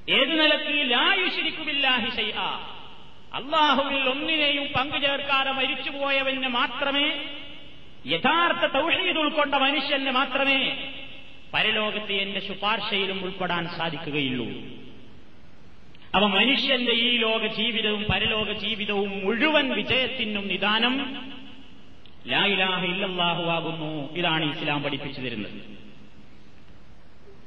[0.10, 2.32] ഏത് നിലയ്ക്ക് ലായുശിരിക്കുമില്ലാഹി
[3.34, 7.26] അള്ളാഹുവിൽ ഒന്നിനെയും പങ്കു പങ്കുചേർക്കാതെ മരിച്ചുപോയവന് മാത്രമേ
[8.06, 10.90] യഥാർത്ഥ തൗഷീദ് ഉൾക്കൊണ്ട മനുഷ്യന് മാത്രമേ
[11.54, 14.48] പരലോകത്തെ എന്റെ ശുപാർശയിലും ഉൾപ്പെടാൻ സാധിക്കുകയുള്ളൂ.
[16.16, 21.24] അവ മനുഷ്യന്റെ ഈ ലോക ജീവിതവും പരലോക ജീവിതവും മുഴുവൻ വിജയത്തിനും നിദാനം.
[22.28, 24.14] ലായിലാഹ ഇല്ലല്ലാഹു ആകുന്നു.
[24.14, 25.85] ഇതാണ് ഇസ്ലാം പഠിപ്പിച്ചു തരുന്നത്.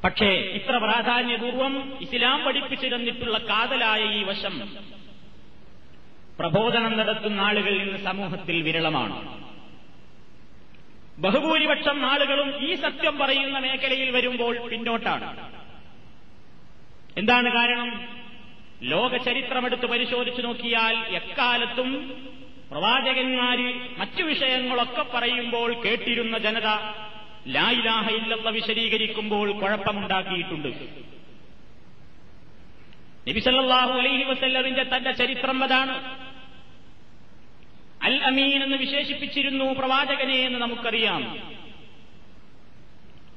[0.05, 4.69] പക്ഷേ ഇത്ര പ്രാധാന്യപൂർവം ഇസ്ലാം പഠിപ്പിച്ചിരുന്നിട്ടുള്ള കാതലായ ഈ വശം
[6.39, 9.45] പ്രബോധനം നടത്തുന്ന ആളുകൾ ഇന്ന് സമൂഹത്തിൽ വിരളമാണ്.
[11.19, 15.53] ബഹുഭൂരിപക്ഷം ആളുകളും ഈ സത്യം പറയുന്ന മേഖലയിൽ വരുമ്പോൾ പിന്നോട്ടാണ്.
[17.19, 18.09] എന്താണ് കാരണം?
[18.83, 22.23] ലോക ചരിത്രമെടുത്ത് പരിശോധിച്ചു നോക്കിയാൽ എക്കാലത്തും
[22.71, 26.67] പ്രവാചകന്മാര് മറ്റു വിഷയങ്ങളൊക്കെ പറയുമ്പോൾ കേട്ടിരുന്ന ജനത
[27.49, 30.69] ലായിലാഹ ഇല്ലെന്ന വിശദീകരിക്കുമ്പോൾ കുഴപ്പമുണ്ടാക്കിയിട്ടുണ്ട്.
[33.31, 36.19] നബിസല്ലാഹു അലൈഹി വസല്ലമിന്റെ തന്റെ ചരിത്രം അതാണ്.
[38.03, 41.53] അൽ അമീൻ എന്ന് വിശേഷിപ്പിച്ചിരുന്നു പ്രവാചകനെ എന്ന് നമുക്കറിയാം.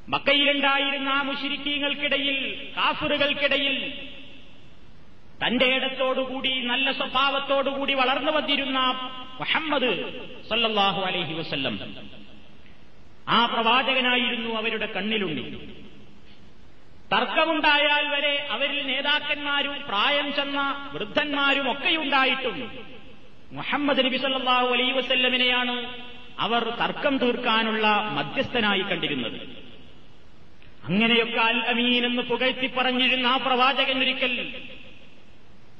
[0.10, 3.94] മക്കയിലുണ്ടായിരുന്ന ആ മുഷിരിക്കീങ്ങൾക്കിടയിൽ കാഫറുകൾക്കിടയിൽ
[5.48, 8.80] തന്റെ ഇടത്തോടുകൂടി നല്ല സ്വഭാവത്തോടുകൂടി വളർന്നു വന്നിരുന്ന
[9.40, 12.21] മുഹമ്മദ് സല്ലാഹു അലൈഹി വസല്ലം.
[13.32, 15.44] ആ പ്രവാചകനായിരുന്നു അവരുടെ കണ്ണിലുണ്ടി
[17.14, 22.72] തർക്കമുണ്ടായാൽ വരെ അവരിൽ നേതാക്കന്മാരും പ്രായം ചെന്ന വൃദ്ധന്മാരും ഒക്കെയുണ്ടായിട്ടും
[23.52, 25.76] മുഹമ്മദ് നബി സല്ലാഹു അലൈ വസല്ലമിനെയാണ്
[26.40, 29.42] അവർ തർക്കം തീർക്കാനുള്ള മധ്യസ്ഥനായി കണ്ടിരുന്നത്.
[30.84, 34.54] അങ്ങനെയൊക്കെ അൽ അമീൻ എന്ന് പുകഴ്ത്തി പറഞ്ഞിരുന്ന ആ പ്രവാചകൻ ഒരിക്കൽ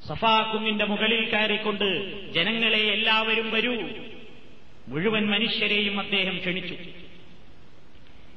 [0.08, 1.88] സഫാ കുന്നിന്റെ മുകളിൽ കയറിക്കൊണ്ട്
[2.32, 3.76] ജനങ്ങളെ എല്ലാവരും വരൂ.
[4.88, 6.76] മുഴുവൻ മനുഷ്യരെയും അദ്ദേഹം ക്ഷണിച്ചു.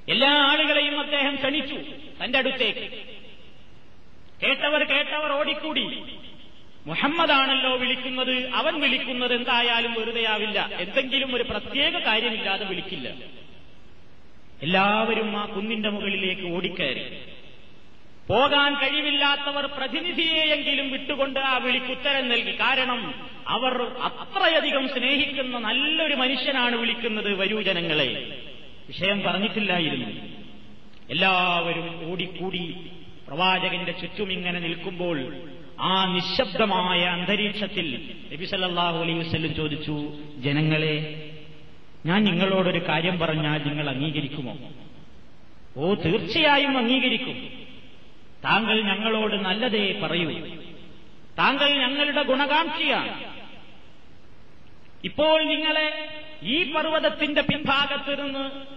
[0.08, 1.74] എല്ലാ ആളുകളെയും അദ്ദേഹം ക്ഷണിച്ചു
[2.24, 3.14] തന്റെ അടുത്തേക്ക്.
[4.42, 6.02] കേട്ടവർ കേട്ടവർ ഓടിക്കൂടി.
[6.86, 10.70] മുഹമ്മദാണല്ലോ വിളിക്കുന്നത് അവൻ വിളിക്കുന്നത് എന്തായാലും വെറുതെയാവില്ല.
[10.72, 13.14] എന്തെങ്കിലും ഒരു പ്രത്യേക കാര്യമില്ലാതെ വിളിക്കില്ല.
[14.62, 17.18] എല്ലാവരും ആ കുന്നിന്റെ മുകളിലേക്ക് ഓടിക്കയറി.
[18.28, 22.52] പോകാൻ കഴിവില്ലാത്തവർ പ്രതിനിധിയെയെങ്കിലും വിട്ടുകൊണ്ട് ആ വിളിക്കുത്തരം നൽകി.
[22.52, 23.14] കാരണം
[23.48, 28.38] അവർ അത്രയധികം സ്നേഹിക്കുന്ന നല്ലൊരു മനുഷ്യനാണ് വിളിക്കുന്നത് വരൂ ജനങ്ങളെ.
[28.88, 30.06] വിഷയം പറഞ്ഞിട്ടില്ലായിരുന്നു.
[31.10, 32.90] എല്ലാവരും ഓടിക്കൂടി
[33.28, 35.36] പ്രവാചകന്റെ ചുറ്റും ഇങ്ങനെ നിൽക്കുമ്പോൾ
[35.80, 41.30] ആ നിശബ്ദമായ അന്തരീക്ഷത്തിൽ നബി സല്ലല്ലാഹു അലൈഹി വസല്ലം ചോദിച്ചു ജനങ്ങളെ
[42.06, 44.58] ഞാൻ നിങ്ങളോടൊരു കാര്യം പറഞ്ഞാൽ നിങ്ങൾ അംഗീകരിക്കുമോ?
[45.76, 47.48] ഓ തീർച്ചയായും അംഗീകരിക്കും.
[48.44, 50.30] താങ്കൾ ഞങ്ങളോട് നല്ലതേ പറയൂ.
[51.38, 53.24] താങ്കൾ ഞങ്ങളുടെ ഗുണകാംക്ഷിയാണ്.
[55.04, 56.08] ഇപ്പോൾ നിങ്ങളെ
[56.42, 58.73] ഈ പർവതത്തിന്റെ പിൻഭാഗത്ത് നിന്ന്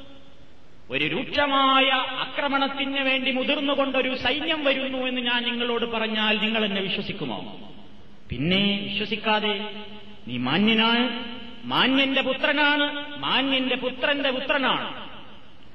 [0.91, 7.69] ഒരു രൂക്ഷമായ ആക്രമണത്തിന് വേണ്ടി മുതിർന്നുകൊണ്ടൊരു സൈന്യം വരുന്നു എന്ന് ഞാൻ നിങ്ങളോട് പറഞ്ഞാൽ നിങ്ങൾ എന്നെ വിശ്വസിക്കുമോ?
[8.29, 9.69] പിന്നെ വിശ്വസിക്കാതെ
[10.27, 11.25] നീ മാന്യനാണ്
[11.65, 15.09] മാന്യന്റെ പുത്രനാണ് മാന്യന്റെ പുത്രന്റെ പുത്രനാണ്.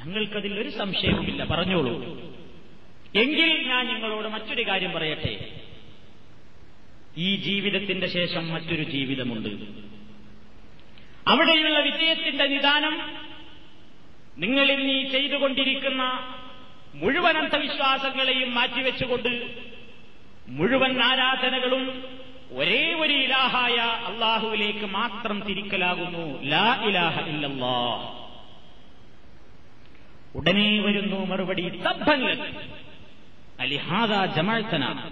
[0.01, 2.05] ഞങ്ങൾക്കതിൽ ഒരു സംശയവുമില്ല പറഞ്ഞോളൂ.
[3.17, 5.61] എങ്കിൽ ഞാൻ നിങ്ങളോട് മറ്റൊരു കാര്യം പറയട്ടെ.
[7.17, 9.49] ഈ ജീവിതത്തിന്റെ ശേഷം മറ്റൊരു ജീവിതമുണ്ട്.
[11.31, 12.99] അവിടെയുള്ള വിജയത്തിന്റെ നിദാനം
[14.37, 16.03] നിങ്ങളിൽ നീ ചെയ്തുകൊണ്ടിരിക്കുന്ന
[16.95, 19.57] മുഴുവൻ അന്ധവിശ്വാസങ്ങളെയും മാറ്റിവെച്ചുകൊണ്ട്
[20.49, 22.05] മുഴുവൻ ആരാധനകളും
[22.53, 26.43] ഒരേ ഒരു ഇലാഹായ അള്ളാഹുവിലേക്ക് മാത്രം തിരിക്കലാകുന്നു.
[26.43, 28.13] ലാ ഇലാഹ ഇല്ലല്ലാ
[30.35, 32.53] ഉടനെ വരുന്നു മറുപടി തബ്ബങ്ങൾ.
[33.61, 35.11] അലിഹാദ ജമാഴ്ത്തന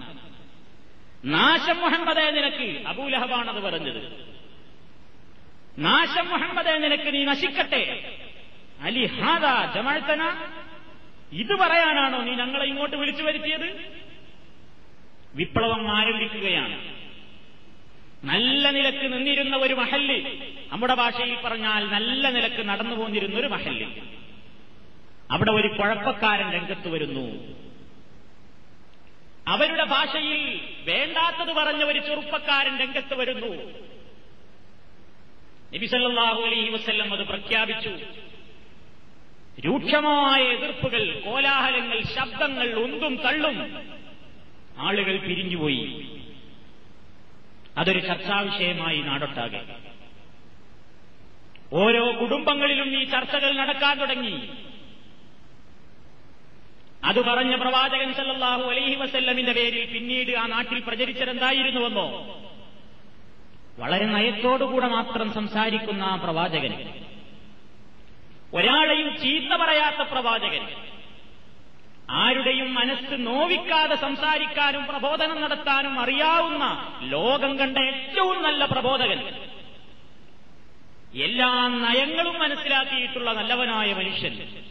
[1.24, 2.86] നാശം മുഹമ്മദേ നിനക്ക്.
[2.86, 4.26] അബൂലഹബാണത് പറഞ്ഞത്.
[5.78, 8.16] നാശം മുഹമ്മദേ നിനക്ക് നീ നശിക്കട്ടെ.
[8.80, 10.46] അലിഹാദ ജമാഴ്ത്തന
[11.32, 14.00] ഇത് പറയാനാണോ നീ ഞങ്ങളെ ഇങ്ങോട്ട് വിളിച്ചു വരുത്തിയത്?
[15.34, 17.00] വിപ്ലവം ആരംഭിക്കുകയാണ്.
[18.24, 20.36] നല്ല നിലയ്ക്ക് നിന്നിരുന്ന ഒരു മഹല്ല്
[20.72, 23.86] നമ്മുടെ ഭാഷയിൽ പറഞ്ഞാൽ നല്ല നിലയ്ക്ക് നടന്നു പോന്നിരുന്ന ഒരു മഹല്ല്.
[25.30, 27.56] അവിടെ ഒരു കുഴപ്പക്കാരൻ രംഗത്ത് വരുന്നു.
[29.48, 33.72] അവരുടെ ഭാഷയിൽ വേണ്ടാത്തത് പറഞ്ഞ ഒരു ചെറുപ്പക്കാരൻ രംഗത്ത് വരുന്നു.
[35.74, 37.98] നബിസല്ലാഹു അലൈഹി വസ്ല്ലം അത് പ്രഖ്യാപിച്ചു.
[39.58, 43.78] രൂക്ഷമായ എതിർപ്പുകൾ കോലാഹലങ്ങൾ ശബ്ദങ്ങൾ ഒന്തും തള്ളും.
[44.78, 46.10] ആളുകൾ പിരിഞ്ഞുപോയി.
[47.78, 49.62] അതൊരു ചർച്ചാവിഷയമായി നാടൊട്ടാകെ.
[51.72, 54.50] ഓരോ കുടുംബങ്ങളിലും ഈ ചർച്ചകൾ നടക്കാൻ തുടങ്ങി.
[57.04, 62.38] അത് പറഞ്ഞ പ്രവാചകൻ സല്ലാഹു അലൈഹി വസല്ലമിന്റെ പേരിൽ പിന്നീട് ആ നാട്ടിൽ പ്രചരിച്ചതെന്തായിരുന്നുവെന്നോ?
[63.78, 67.02] വളരെ നയത്തോടുകൂടെ മാത്രം സംസാരിക്കുന്ന ആ പ്രവാചകൻ.
[68.54, 70.68] ഒരാളെയും ചീത്ത പറയാത്ത പ്രവാചകൻ.
[72.10, 79.18] ആരുടെയും മനസ്സ് നോവിക്കാതെ സംസാരിക്കാനും പ്രബോധനം നടത്താനും അറിയാവുന്ന ലോകം കണ്ട ഏറ്റവും നല്ല പ്രബോധകൻ.
[81.14, 84.64] എല്ലാ നയങ്ങളും മനസ്സിലാക്കിയിട്ടുള്ള നല്ലവനായ മനുഷ്യൻ.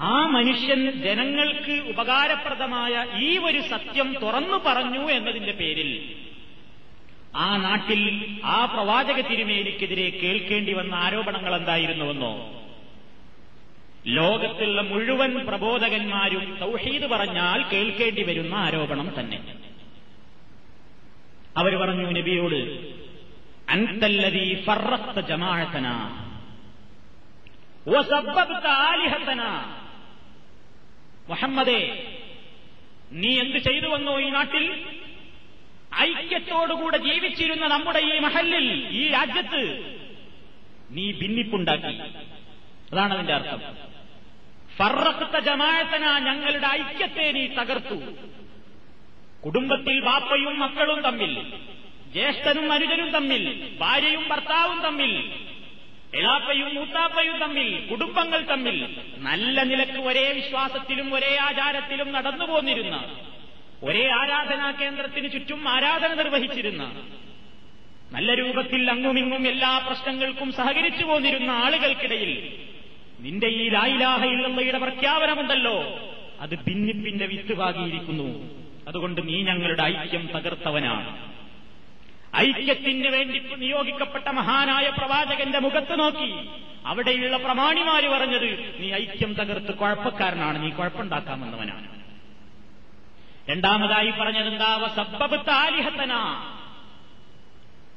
[0.00, 6.16] ആ മനുഷ്യൻ ജനങ്ങൾക്ക് ഉപകാരപ്രദമായ ഈ ഒരു സത്യം തുറന്നു പറഞ്ഞു എന്നതിന്റെ പേരിൽ
[7.34, 8.00] ആ നാട്ടിൽ
[8.44, 12.32] ആ പ്രവാചക തിരുമേനിക്കെതിരെ കേൾക്കേണ്ടി വന്ന ആരോപണങ്ങൾ എന്തായിരുന്നുവെന്നോ
[14.06, 19.38] ലോകത്തുള്ള മുഴുവൻ പ്രബോധകന്മാരും തൗഹീദ് പറഞ്ഞാൽ കേൾക്കേണ്ടി വരുന്ന ആരോപണം തന്നെ.
[21.56, 22.60] അവർ പറഞ്ഞു നബിയോട്
[23.68, 25.86] അൻതല്ലതി ഫറത്ത ജമാഅത്തന
[28.84, 29.42] ആലിഹത്തന
[31.28, 31.80] മുഹമ്മദേ
[33.12, 34.64] നീ എന്ത് ചെയ്തു വന്നോ ഈ നാട്ടിൽ?
[35.96, 39.62] ഐക്യത്തോടുകൂടെ ജീവിച്ചിരുന്ന നമ്മുടെ ഈ മഹല്ലിൽ ഈ രാജ്യത്ത്
[40.90, 41.98] നീ ഭിന്നിപ്പുണ്ടാക്കി.
[42.92, 43.60] അതാണ് അതിന്റെ അർത്ഥം.
[44.76, 47.94] ഫറക്കത്ത ജമായത്തന ഞങ്ങളുടെ ഐക്യത്തെ നീ തകർത്തു.
[49.44, 51.52] കുടുംബത്തിൽ ബാപ്പയും മക്കളും തമ്മിൽ
[52.12, 55.32] ജ്യേഷ്ഠനും അനുജനും തമ്മിൽ ഭാര്യയും ഭർത്താവും തമ്മിൽ
[56.14, 62.96] എളാപ്പയും മൂത്താപ്പയും തമ്മിൽ കുടുംബങ്ങൾ തമ്മിൽ നല്ല നിലയ്ക്ക് ഒരേ വിശ്വാസത്തിലും ഒരേ ആചാരത്തിലും നടന്നു പോന്നിരുന്ന
[63.82, 67.02] ഒരേ ആരാധനാ കേന്ദ്രത്തിന് ചുറ്റും ആരാധന നിർവഹിച്ചിരുന്ന
[68.12, 72.58] നല്ല രൂപത്തിൽ അങ്ങുമിങ്ങും എല്ലാ പ്രശ്നങ്ങൾക്കും സഹകരിച്ചു പോന്നിരുന്ന ആളുകൾക്കിടയിൽ
[73.20, 75.98] നിന്റെ ഈ ലായിലാഹയിലുള്ളയുടെ പ്രഖ്യാപനമുണ്ടല്ലോ.
[76.40, 81.28] അത് ഭിന്നിപ്പിന്റെ വിത്ത് പാകിയിരിക്കുന്നു അതുകൊണ്ട് നീ ഞങ്ങളുടെ ഐക്യം തകർത്തവനാണ്
[82.36, 86.34] ഐക്യത്തിന് വേണ്ടി നിയോഗിക്കപ്പെട്ട മഹാനായ പ്രവാചകന്റെ മുഖത്ത് നോക്കി.
[86.86, 90.62] അവിടെയുള്ള പ്രമാണിമാര് പറഞ്ഞത് നീ ഐക്യം തകർത്ത് കുഴപ്പക്കാരനാണ്.
[90.62, 91.97] നീ കുഴപ്പമുണ്ടാക്കാമെന്നവനാണ്.
[93.50, 96.14] രണ്ടാമതായി പറഞ്ഞതെന്താവ സബ്ബബ് താലിഹത്തന.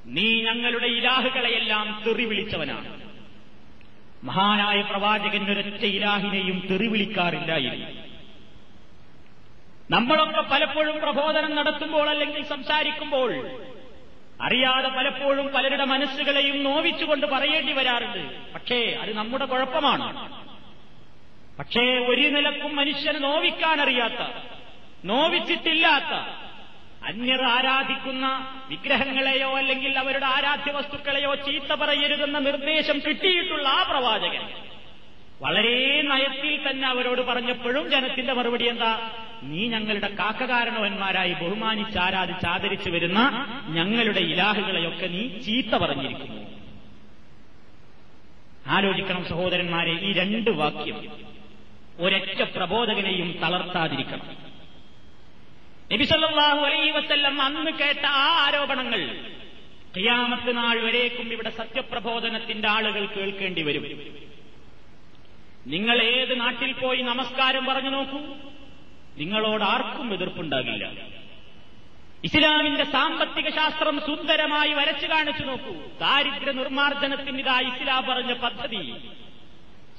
[0.06, 3.02] നീ ഞങ്ങളുടെ ഇലാഹുകളെയെല്ലാം തെറി വിളിച്ചവനാണ്.
[4.24, 8.02] മഹാനായ പ്രവാചകൻ ഒരൊറ്റ ഇലാഹിനെയും തെറി വിളിക്കാറില്ലായിരുന്നു.
[9.92, 13.50] നമ്മളൊക്കെ പലപ്പോഴും പ്രബോധനം നടത്തുമ്പോൾ അല്ലെങ്കിൽ സംസാരിക്കുമ്പോൾ
[14.42, 18.54] അറിയാതെ പലപ്പോഴും പലരുടെ മനസ്സുകളെയും നോവിച്ചുകൊണ്ട് പറയേണ്ടി വരാറുണ്ട്.
[18.54, 20.32] പക്ഷേ അത് നമ്മുടെ കുഴപ്പമാണ്.
[21.60, 24.52] പക്ഷേ ഒരു നിലക്കും മനുഷ്യന് നോവിക്കാൻ അറിയാത്ത
[25.04, 26.14] നോവിച്ചിട്ടില്ലാത്ത
[27.06, 28.26] അന്യർ ആരാധിക്കുന്ന
[28.70, 34.44] വിഗ്രഹങ്ങളെയോ അല്ലെങ്കിൽ അവരുടെ ആരാധ്യ വസ്തുക്കളെയോ ചീത്ത പറയരുതെന്ന നിർദ്ദേശം കിട്ടിയിട്ടുള്ള ആ പ്രവാചകൻ
[35.42, 39.12] വളരെ നയത്തിൽ തന്നെ അവരോട് പറഞ്ഞപ്പോഴും ജനത്തിന്റെ മറുപടി എന്താ?
[39.44, 43.20] നീ ഞങ്ങളുടെ കാക്കകാരണവന്മാരായി ബഹുമാനിച്ച് ആരാധിച്ച് ആദരിച്ചു വരുന്ന
[43.68, 46.42] ഞങ്ങളുടെ ഇലാഹുകളെയൊക്കെ നീ ചീത്ത പറഞ്ഞിരിക്കുന്നു.
[48.68, 51.12] ആലോചിക്കണം സഹോദരന്മാരെ ഈ രണ്ട് വാക്യം
[52.00, 54.51] ഒരൊറ്റ പ്രബോധകനെയും തളർത്താതിരിക്കണം.
[55.94, 59.26] നബിസല്ലാഹു അലൈ വസ്ല്ലം അന്ന് കേട്ട ആ ആരോപണങ്ങൾ
[59.98, 63.84] ഖിയാമത്ത് നാൾ വരേക്കും ഇവിടെ സത്യപ്രബോധനത്തിന്റെ ആളുകൾ കേൾക്കേണ്ടി വരും.
[65.68, 68.20] നിങ്ങൾ ഏത് നാട്ടിൽ പോയി നമസ്കാരം പറഞ്ഞു നോക്കൂ.
[69.18, 70.92] നിങ്ങളോട് ആർക്കും എതിർപ്പുണ്ടാകില്ല.
[72.24, 75.72] ഇസ്ലാമിന്റെ സാമ്പത്തിക ശാസ്ത്രം സുന്ദരമായി വരച്ചു കാണിച്ചു നോക്കൂ.
[76.00, 78.94] ദാരിദ്ര്യ നിർമ്മാർജനത്തിനിതാ ഇസ്ലാം പറഞ്ഞ പദ്ധതി.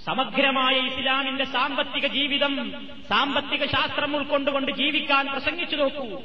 [0.04, 2.72] സമഗ്രമായ ഇസ്ലാമിന്റെ സാമ്പത്തിക ജീവിതം
[3.08, 6.20] സാമ്പത്തിക ശാസ്ത്രം ഉൾക്കൊണ്ടുകൊണ്ട് ജീവിക്കാൻ പ്രസംഗിച്ചു നോക്കൂ.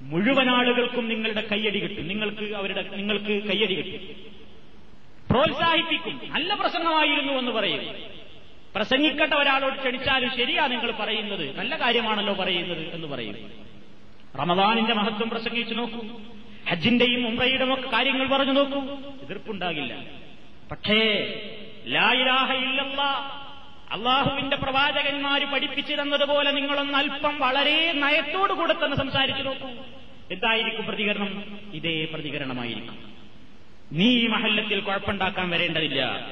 [0.00, 2.08] മുഴുവൻ ആളുകൾക്കും നിങ്ങളുടെ കയ്യടി കിട്ടും.
[2.08, 4.16] നിങ്ങൾക്ക് അവരുടെ നിങ്ങൾക്ക് കയ്യടി കിട്ടും.
[5.30, 6.32] പ്രോത്സാഹിപ്പിക്കും.
[6.32, 7.94] നല്ല പ്രസംഗമായിരുന്നു എന്ന് പറയും.
[8.74, 11.58] പ്രസംഗിക്കട്ട ഒരാളോട് ക്ഷണിച്ചാലും ശരിയാ നിങ്ങൾ പറയുന്നത്.
[11.58, 13.36] നല്ല കാര്യമാണല്ലോ പറയുന്നത് എന്ന് പറയും.
[14.38, 16.20] റമദാനിന്റെ മഹത്വം പ്രസംഗിച്ചു നോക്കൂ.
[16.68, 18.80] ഹജ്ജിന്റെയും ഉംറയുടെയും ഒക്കെ കാര്യങ്ങൾ പറഞ്ഞു നോക്കൂ.
[19.22, 20.02] എതിർപ്പുണ്ടാകില്ല.
[20.70, 21.26] പക്ഷേ
[21.90, 23.02] ലായിലാഹ ഇല്ലല്ല.
[23.90, 29.68] അള്ളാഹുവിന്റെ പ്രവാചകന്മാർ പഠിപ്പിച്ചു തന്നതുപോലെ നിങ്ങളൊന്ന് അല്പം വളരെ നയത്തോടുകൂടെ തന്നെ സംസാരിച്ചു നോക്കൂ.
[30.30, 31.60] എന്തായിരിക്കും പ്രതികരണം?
[31.74, 33.14] ഇതേ പ്രതികരണമായിരിക്കും.
[33.92, 36.26] നീ ഈ മഹല്ലത്തിൽ കുഴപ്പമുണ്ടാക്കാൻ വരേണ്ടതില്ല.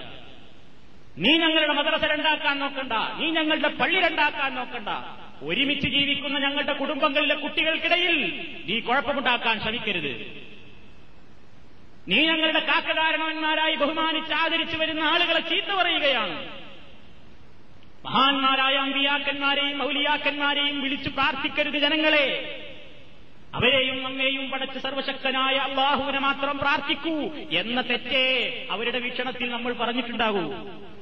[1.18, 2.92] നീ ഞങ്ങളുടെ മദ്രസ രണ്ടാക്കാൻ നോക്കണ്ട.
[2.92, 4.88] നീ ഞങ്ങളുടെ പള്ളി രണ്ടാക്കാൻ നോക്കണ്ട.
[5.42, 10.48] ഒരുമിച്ച് ജീവിക്കുന്ന ഞങ്ങളുടെ കുടുംബങ്ങളിലെ കുട്ടികൾക്കിടയിൽ നീ കുഴപ്പമുണ്ടാക്കാൻ ശ്രമിക്കരുത്.
[12.09, 16.49] നീ ഞങ്ങളുടെ കാക്കകാരണവന്മാരായി ബഹുമാനിച്ച് ആദരിച്ചു വരുന്ന ആളുകളെ ചീത്ത പറയുകയാണ്.
[18.05, 22.55] മഹാന്മാരായ അമ്പിയാക്കന്മാരെയും മൗലിയാക്കന്മാരെയും വിളിച്ചു പ്രാർത്ഥിക്കരുത് ജനങ്ങളെ.
[23.55, 30.55] അവരെയും നമ്മെയും പടച്ച് സർവശക്തനായ അള്ളാഹുവിനെ മാത്രം പ്രാർത്ഥിക്കൂ എന്ന തെറ്റേ അവരുടെ വീക്ഷണത്തിൽ നമ്മൾ പറഞ്ഞിട്ടുണ്ടാകൂ.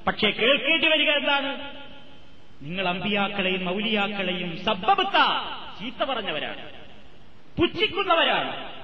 [0.06, 1.72] പക്ഷേ കേൾക്കേണ്ടി വരിക എന്താണ്?
[2.62, 5.18] നിങ്ങൾ അമ്പിയാക്കളെയും മൗലിയാക്കളെയും സബ്ബബത്ത
[5.80, 6.70] ചീത്ത പറഞ്ഞവരാണ്.
[7.60, 8.75] പുച്ഛിക്കുന്നവരാണ്.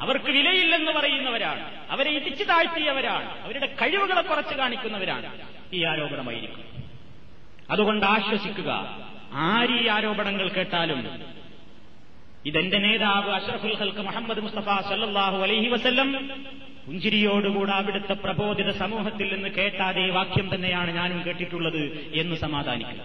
[0.00, 1.90] അവർക്ക് വിലയില്ലെന്ന് പറയുന്നവരാണ്.
[1.90, 3.40] അവരെ ഇടിച്ചു താഴ്ത്തിയവരാണ്.
[3.40, 5.32] അവരുടെ കഴിവുകളെ കുറച്ച് കാണിക്കുന്നവരാണ്.
[5.72, 6.64] ഈ ആരോപണമായിരിക്കും.
[7.70, 8.98] അതുകൊണ്ട് ആശ്വസിക്കുക.
[9.32, 11.22] ആര് ഈ ആരോപണങ്ങൾ കേട്ടാലും
[12.46, 16.28] ഇതെന്റെ നേതാവ് അഷ്റഫുൽ ഹൽക്ക് മുഹമ്മദ് മുസ്തഫ സല്ലാഹു അലൈഹി വസല്ലം
[16.86, 23.04] പുഞ്ചിരിയോടുകൂടെ അവിടുത്തെ പ്രബോധിത സമൂഹത്തിൽ നിന്ന് കേട്ടാതെ വാക്യം തന്നെയാണ് ഞാനും കേട്ടിട്ടുള്ളത് എന്ന് സമാധാനിക്കുക.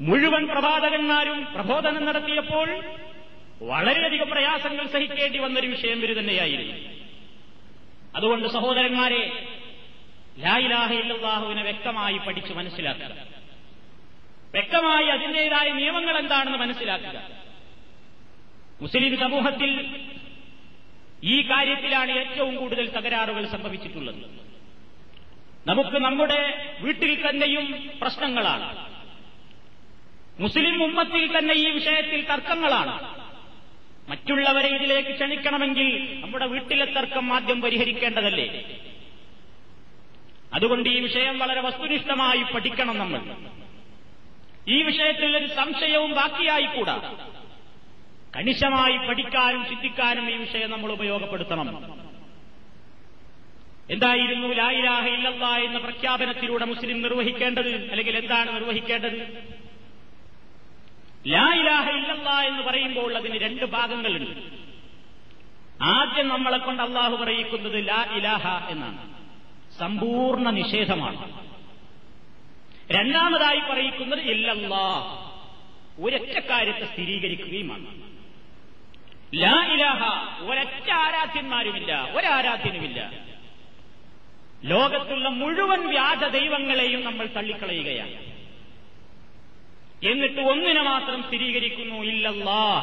[0.00, 2.82] മുഴുവൻ പ്രവാചകന്മാരും പ്രബോധനം നടത്തിയപ്പോൾ
[3.62, 6.74] വളരെയധികം പ്രയാസങ്ങൾ സഹിക്കേണ്ടി വന്നൊരു വിഷയം വരു തന്നെയായിരുന്നു.
[8.16, 9.46] അതുകൊണ്ട് സഹോദരന്മാരെ
[10.38, 13.26] ലായിലാഹ ഇല്ലാഹുവിനെ വ്യക്തമായി പഠിച്ചു മനസ്സിലാക്കുക.
[14.52, 17.22] വ്യക്തമായി അതിന്റെതായ നിയമങ്ങൾ എന്താണെന്ന് മനസ്സിലാക്കുക.
[18.82, 20.00] മുസ്ലിം സമൂഹത്തിൽ
[21.24, 24.40] ഈ കാര്യത്തിലാണ് ഏറ്റവും കൂടുതൽ തകരാറുകൾ സംഭവിച്ചിട്ടുള്ളത്.
[25.66, 28.90] നമുക്ക് നമ്മുടെ വീട്ടിൽ തന്നെയും പ്രശ്നങ്ങളാണ്.
[30.40, 33.19] മുസ്ലിം ഉമ്മത്തിൽ തന്നെ ഈ വിഷയത്തിൽ തർക്കങ്ങളാണ്.
[34.10, 38.78] മറ്റുള്ളവരെ ഇതിലേക്ക് ക്ഷണിക്കണമെങ്കിൽ നമ്മുടെ വീട്ടിലെ തർക്കം ആദ്യം പരിഹരിക്കേണ്ടതല്ലേ?
[40.54, 43.20] അതുകൊണ്ട് ഈ വിഷയം വളരെ വസ്തുനിഷ്ഠമായി പഠിക്കണം നമ്മൾ.
[44.68, 47.14] ഈ വിഷയത്തിൽ ഒരു സംശയവും ബാക്കിയായിക്കൂടാ.
[48.36, 51.68] കണിശമായി പഠിക്കാനും ചിന്തിക്കാനും ഈ വിഷയം നമ്മൾ ഉപയോഗപ്പെടുത്തണം.
[53.90, 57.90] എന്തായിരുന്നു ലായിലാഹ ഇല്ലല്ല എന്ന പ്രഖ്യാപനത്തിലൂടെ മുസ്ലിം നിർവഹിക്കേണ്ടത്?
[57.90, 59.59] അല്ലെങ്കിൽ എന്താണ് നിർവഹിക്കേണ്ടത്?
[61.26, 64.60] ലായിലാഹ ഇല്ലല്ല എന്ന് പറയുമ്പോൾ അതിന് രണ്ട് ഭാഗങ്ങളുണ്ട്.
[65.82, 69.10] ആദ്യം നമ്മളെ കൊണ്ട് അള്ളാഹു പറയിക്കുന്നത് ലാ ഇലാഹ എന്നാണ്.
[69.78, 71.46] സമ്പൂർണ നിഷേധമാണ്.
[72.92, 75.16] രണ്ടാമതായി പറയിക്കുന്നത് ഇല്ലല്ലാ.
[76.00, 77.86] ഒരൊറ്റ കാര്യത്തെ സ്ഥിരീകരിക്കുകയുമാണ്.
[79.34, 80.04] ലാ ഇലാഹ
[80.44, 83.10] ഒരൊറ്റ ആരാധ്യന്മാരുമില്ല ഒരാരാധ്യനുമില്ല.
[84.64, 88.29] ലോകത്തുള്ള മുഴുവൻ വ്യാജ ദൈവങ്ങളെയും നമ്മൾ തള്ളിക്കളയുകയാണ്.
[90.04, 92.80] എന്നിട്ട് ഒന്നിനെ മാത്രം സ്ഥിരീകരിക്കുന്നു ഇല്ലല്ലാ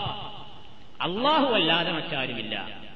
[1.01, 2.87] അള്ളാഹു അല്ലാതെ മറ്റാരുമില്ല.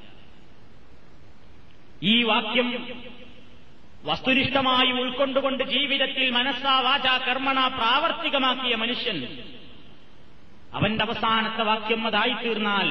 [2.04, 2.88] ഈ വാക്യം
[4.06, 9.38] വസ്തുനിഷ്ഠമായി ഉൾക്കൊണ്ടുകൊണ്ട് ജീവിതത്തിൽ മനസ്സാ വാച കർമ്മണ പ്രാവർത്തികമാക്കിയ മനുഷ്യൻ
[10.74, 12.90] അവന്റെ അവസാനത്തെ വാക്യം അതായി തീർന്നാൽ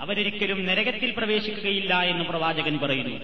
[0.00, 3.16] അവരൊരിക്കലും നരകത്തിൽ പ്രവേശിക്കുകയില്ല എന്ന് പ്രവാചകൻ പറയുന്നു.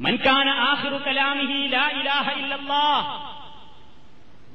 [0.00, 3.35] മൻകാന ആഹുറു കലാമിഹി ലാ ഇലാഹ ഇല്ലല്ലാഹ്.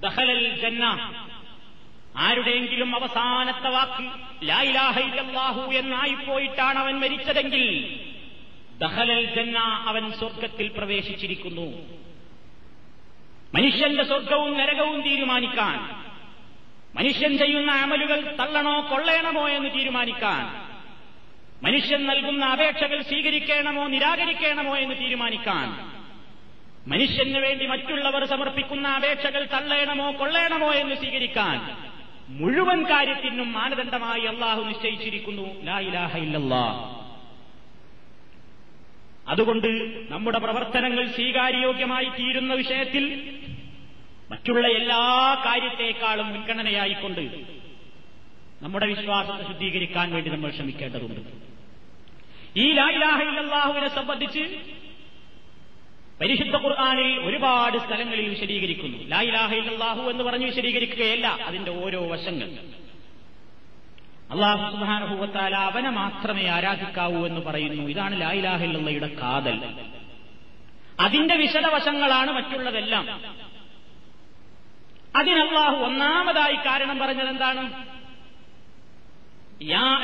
[0.04, 1.14] ദഖലൽ ജന്ന.
[2.18, 4.10] ആരുടെയെങ്കിലും അവസാനത്തെ വാക്ക്
[4.47, 7.95] ലായിലാഹു എന്നായിപ്പോയിട്ടാണ് അവൻ മരിച്ചതെങ്കിൽ
[8.78, 12.02] ദഹലൽ ജന്ന അവൻ സ്വർഗത്തിൽ പ്രവേശിച്ചിരിക്കുന്നു.
[13.56, 16.02] മനുഷ്യന്റെ സ്വർഗവും നരകവും തീരുമാനിക്കാൻ
[16.95, 20.72] മനുഷ്യൻ ചെയ്യുന്ന അമലുകൾ തള്ളണോ കൊള്ളേണമോ എന്ന് തീരുമാനിക്കാൻ
[21.64, 25.91] മനുഷ്യൻ നൽകുന്ന അപേക്ഷകൾ സ്വീകരിക്കണമോ നിരാകരിക്കണമോ എന്ന് തീരുമാനിക്കാൻ
[26.88, 31.92] മനുഷ്യന് വേണ്ടി മറ്റുള്ളവർ സമർപ്പിക്കുന്ന അപേക്ഷകൾ തള്ളേണമോ കൊള്ളേണമോ എന്ന് സ്വീകരിക്കാൻ
[32.30, 35.44] മുഴുവൻ കാര്യത്തിനും മാനദണ്ഡമായി അള്ളാഹു നിശ്ചയിച്ചിരിക്കുന്നു.
[39.28, 39.68] അതുകൊണ്ട്
[40.12, 43.06] നമ്മുടെ പ്രവർത്തനങ്ങൾ സ്വീകാര്യോഗ്യമായി തീരുന്ന വിഷയത്തിൽ
[44.32, 47.22] മറ്റുള്ള എല്ലാ കാര്യത്തെക്കാളും മുൻഗണനയായിക്കൊണ്ട്
[48.62, 51.22] നമ്മുടെ വിശ്വാസത്തെ ശുദ്ധീകരിക്കാൻ വേണ്ടി നമ്മൾ ശ്രമിക്കേണ്ടതുണ്ട്.
[52.60, 54.60] ഈ ലായിലാഹില്ലാഹുവിനെ സംബന്ധിച്ച്
[56.22, 58.97] പരിശുദ്ധ ഖുർആാനിൽ ഒരുപാട് സ്ഥലങ്ങളിൽ വിശദീകരിക്കുന്നു.
[58.97, 62.49] ലായിലാഹില്ലാഹു എന്ന് പറഞ്ഞ് വിശദീകരിക്കുകയല്ല അതിന്റെ ഓരോ വശങ്ങൾ.
[64.32, 67.84] അള്ളാഹു സുബാനുഭവത്താൽ അവനെ മാത്രമേ ആരാധിക്കാവൂ എന്ന് പറയുന്നു.
[67.84, 69.59] ഇതാണ് ലായിലാഹില്ലയുടെ കാതൽ.
[70.99, 73.22] അതിന്റെ വിശദവശങ്ങളാണ് മറ്റുള്ളതെല്ലാം.
[75.15, 77.86] അതിനല്ലാഹു ഒന്നാമതായി കാരണം പറഞ്ഞത് എന്താണ്
[79.63, 80.03] യാ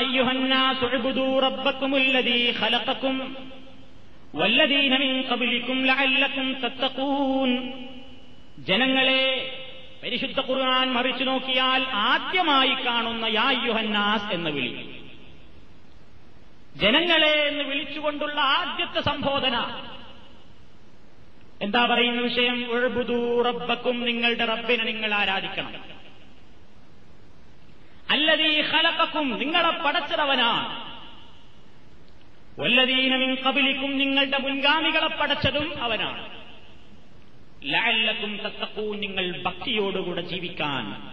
[2.61, 3.37] ഖലഖക്കും
[4.35, 5.23] വല്ലദീന മിൻ
[8.59, 9.51] ജനങ്ങളെ
[10.03, 15.01] പരിശുദ്ധ ഖുർആൻ മറിച്ചു നോക്കിയാൽ ആദ്യമായി കാണുന്ന യാ യുഹന്നാസ് എന്ന വിളി.
[16.75, 19.81] ജനങ്ങളെ എന്ന് വിളിച്ചുകൊണ്ടുള്ള ആദ്യത്തെ സംബോധന.
[21.61, 22.71] എന്താ പറയുന്ന വിഷയം?
[22.71, 25.73] ഉഴുബുദൂ റബ്ബക്കും നിങ്ങളുടെ റബ്ബിനെ നിങ്ങൾ ആരാധിക്കണം.
[28.09, 30.86] അല്ലതീ ഹലക്കും നിങ്ങളെ പടച്ചതവനാണ്
[32.59, 36.27] വല്ലതീനമിൻ കബിലിക്കും നിങ്ങളുടെ മുൻഗാമികളെ പടച്ചതും അവനാണ്.
[37.63, 41.11] ലാലക്കും തത്തക്കൂ നിങ്ങൾ ഭക്തിയോടുകൂടെ ജീവിക്കാൻ.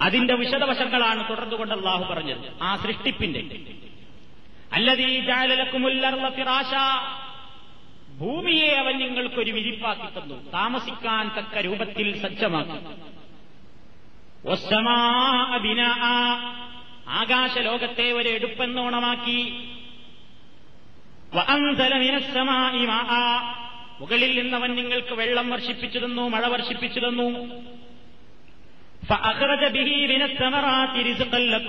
[0.00, 2.52] അതിന്റെ വിശദവശങ്ങളാണ് തുടർന്നുകൊണ്ട് അള്ളാഹു പറഞ്ഞത്.
[2.62, 3.40] ആ സൃഷ്ടിപ്പിന്റെ.
[4.72, 6.74] അല്ലതീ ജാലലക്കുമുല്ലർവ ഫിറാശ
[8.18, 10.50] ഭൂമിയെ അവൻ നിങ്ങൾക്കൊരു വിരിപ്പാക്കി തന്നു.
[10.50, 12.78] താമസിക്കാൻ തക്ക രൂപത്തിൽ സജ്ജമാക്കി.
[17.08, 19.68] ആകാശലോകത്തെ ഒരു എടുപ്പെന്നോണമാക്കി
[24.00, 27.62] മുകളിൽ നിന്നവൻ നിങ്ങൾക്ക് വെള്ളം വർഷിപ്പിച്ചു തന്നു മഴ വർഷിപ്പിച്ചു തന്നു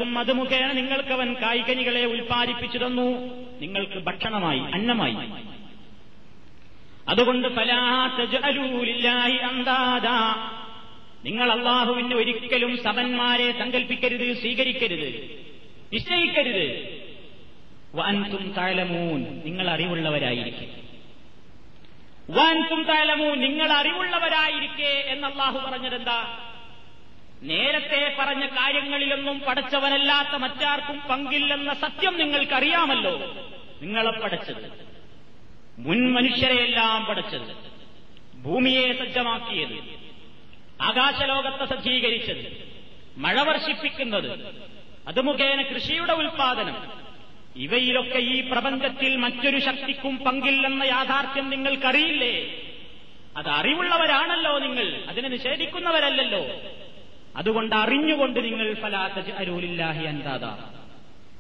[0.02, 0.20] ും.
[0.20, 3.12] അത് മുഖേന നിങ്ങൾക്ക് അവൻ കായ്കനികളെ ഉൽപ്പാദിപ്പിച്ചു തന്നു.
[3.62, 5.16] നിങ്ങൾക്ക് ഭക്ഷണമായി അന്നമായി.
[7.08, 7.48] അതുകൊണ്ട്
[11.26, 15.42] നിങ്ങൾ അള്ളാഹുവിന് ഒരിക്കലും സഭന്മാരെ സങ്കല്പിക്കരുത് സ്വീകരിക്കരുത്
[15.94, 17.03] നിശ്ചയിക്കരുത്.
[19.46, 20.70] നിങ്ങൾ അറിവുള്ളവരായിരിക്കും.
[23.40, 26.50] നിങ്ങൾ അറിവുള്ളവരായിരിക്കെ എന്ന് അള്ളാഹു പറഞ്ഞതെന്താ?
[27.42, 33.20] നേരത്തെ പറഞ്ഞ കാര്യങ്ങളിലൊന്നും പഠിച്ചവനല്ലാത്ത മറ്റാർക്കും പങ്കില്ലെന്ന സത്യം നിങ്ങൾക്കറിയാമല്ലോ.
[33.82, 34.88] നിങ്ങളെ പടച്ചത്
[35.78, 37.56] മുൻ മനുഷ്യരെയെല്ലാം പടച്ചത്
[38.44, 39.80] ഭൂമിയെ സജ്ജമാക്കിയത്.
[40.82, 42.74] ആകാശലോകത്തെ സജ്ജീകരിച്ചത്.
[43.18, 44.56] മഴ വർഷിപ്പിക്കുന്നത്.
[45.08, 47.03] അത് മുഖേന കൃഷിയുടെ ഉൽപാദനം.
[47.56, 52.64] ഇവയിലൊക്കെ ഈ പ്രപഞ്ചത്തിൽ മറ്റൊരു ശക്തിക്കും പങ്കില്ലെന്ന യാഥാർത്ഥ്യം നിങ്ങൾക്കറിയില്ലേ?
[53.38, 55.04] അത് അറിവുള്ളവരാണല്ലോ നിങ്ങൾ.
[55.10, 56.48] അതിനെ നിഷേധിക്കുന്നവരല്ലല്ലോ.
[57.36, 60.46] അതുകൊണ്ട് അറിഞ്ഞുകൊണ്ട് നിങ്ങൾ ഫലാത്ത അരൂലില്ലാഹി അന്താത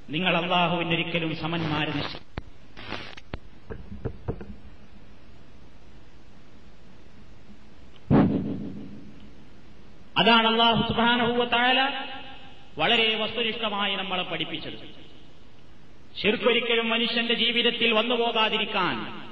[0.10, 2.18] നിങ്ങൾ അള്ളാഹുവിനൊരിക്കലും സമന്മാരെ നിശ്ച
[10.18, 12.06] അതാണ് അള്ളാഹു സുബാനഹൂവത്തായാല
[12.78, 15.03] വളരെ വസ്തുനിഷ്ഠമായി നമ്മളെ പഠിപ്പിച്ചത്.
[16.22, 19.24] ശിർക്കൊരിക്കലും മനുഷ്യന്റെ ജീവിതത്തിൽ വന്നു പോകാതിരിക്കാൻ.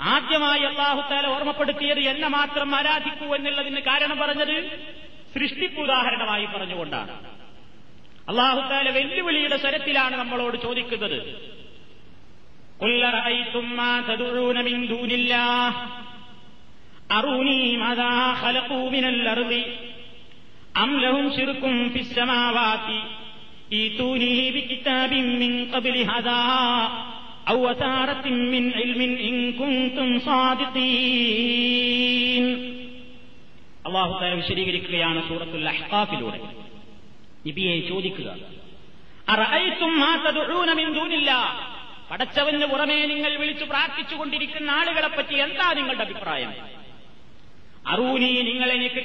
[0.00, 4.78] ആദ്യമായി അള്ളാഹുത്താല ഓർമ്മപ്പെടുത്തിയത് എന്നെ മാത്രം ആരാധിക്കൂ എന്നുള്ളതിന് കാരണം പറഞ്ഞത്
[5.34, 7.10] സൃഷ്ടിപ്പുദാഹരണമായി പറഞ്ഞുകൊണ്ടാണ്.
[8.28, 11.22] അള്ളാഹുത്താല വെല്ലുവിളിയുടെ സ്വരത്തിലാണ് നമ്മളോട് ചോദിക്കുന്നത്.
[17.10, 17.76] അറൂനി
[23.72, 25.68] മിൻ
[27.48, 27.72] ഔ
[28.50, 29.52] മിൻ ഇൽമിൻ ഇൻ
[33.86, 36.40] അള്ളാഹു തല വിശദീകരിക്കുകയാണ് സൂറത്തുൽ അഹ്ഖാഫിലൂടെ.
[37.44, 38.36] ഇബിയെ ചോദിക്കുക
[39.28, 40.04] അറഅയ്തും
[40.74, 41.68] മിൻ ദൂനില്ലാ
[42.10, 46.52] പടച്ചവന് പുറമേ നിങ്ങൾ വിളിച്ചു പ്രാർത്ഥിച്ചുകൊണ്ടിരിക്കുന്ന ആളുകളെപ്പറ്റി എന്താ നിങ്ങളുടെ അഭിപ്രായം?
[47.86, 49.04] അറൂനി നിങ്ങൾ എനിക്ക്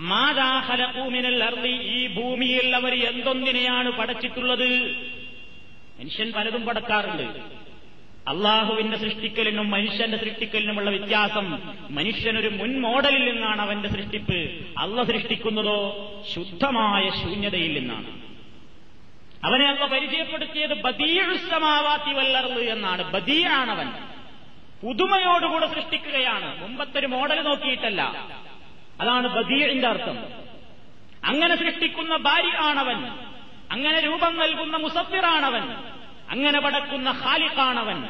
[0.00, 4.68] മാതാഹലൂമിനൽ അർളി ഈ ഭൂമിയിൽ അവർ എന്തൊന്നിനെയാണ് പടച്ചിട്ടുള്ളത്?
[6.00, 7.22] മനുഷ്യൻ പലതും പടക്കാറുണ്ട്.
[8.28, 14.34] അള്ളാഹുവിന്റെ സൃഷ്ടിക്കലിനും മനുഷ്യന്റെ സൃഷ്ടിക്കലിനുമുള്ള വ്യത്യാസം മനുഷ്യനൊരു മുൻ മോഡലിൽ നിന്നാണ് അവന്റെ സൃഷ്ടിപ്പ്.
[14.78, 18.22] അള്ള സൃഷ്ടിക്കുന്നതോ ശുദ്ധമായ ശൂന്യതയിൽ നിന്നാണ്.
[19.44, 23.12] അവനെ അള്ള പരിചയപ്പെടുത്തിയത് ബദീഴുസമാവാത്തി വല്ലർന്ന് എന്നാണ്.
[23.12, 23.90] ബദീയാണവൻ
[24.82, 26.62] പുതുമയോടുകൂടെ സൃഷ്ടിക്കുകയാണ്.
[26.62, 28.12] മുമ്പത്തെ ഒരു മോഡൽ നോക്കിയിട്ടല്ല.
[29.00, 30.18] അതാണ് ബദീഴിന്റെ അർത്ഥം.
[31.24, 33.06] അങ്ങനെ സൃഷ്ടിക്കുന്ന ഭാര്യ ആണവൻ.
[33.72, 35.62] അങ്ങനെ രൂപം നൽകുന്ന മുസഫിറാണവൻ.
[36.30, 38.04] അങ്ങനെ പടക്കുന്ന ഹാലിഖാണവൻ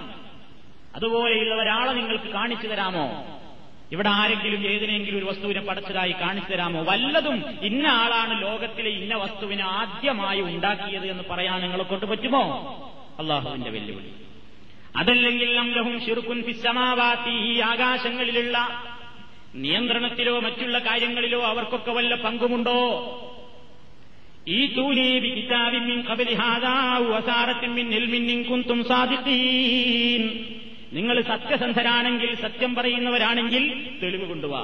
[0.95, 3.27] അതുപോലെയുള്ള ഒരാളെ നിങ്ങൾക്ക് കാണിച്ചു തരാമോ?
[3.93, 6.85] ഇവിടെ ആരെങ്കിലും ഏതിനെങ്കിലും ഒരു വസ്തുവിനെ പടച്ചതായി കാണിച്ചു തരാമോ?
[6.85, 12.43] വല്ലതും ഇന്ന ആളാണ് ലോകത്തിലെ ഇന്ന വസ്തുവിനെ ആദ്യമായി ഉണ്ടാക്കിയത് എന്ന് പറയാൻ നിങ്ങളെ കൊണ്ട് പറ്റുമോ?
[13.19, 14.13] അള്ളാഹുവിന്റെ വെല്ലുവിളി.
[14.97, 18.85] അതല്ലെങ്കിൽ ലഹും ഷിർക്കുൻ ഫിസ്സമാവാത്തി ഈ ആകാശങ്ങളിലുള്ള
[19.57, 22.79] നിയന്ത്രണത്തിലോ മറ്റുള്ള കാര്യങ്ങളിലോ അവർക്കൊക്കെ വല്ല പങ്കുമുണ്ടോ?
[24.49, 26.03] ഈ തൂനീബി കിതാബിൻ
[28.85, 30.55] സാദിഖീൻ.
[30.93, 34.61] നിങ്ങൾ സത്യസന്ധരാണെങ്കിൽ സത്യം പറയുന്നവരാണെങ്കിൽ തെളിവ് കൊണ്ടുവാ.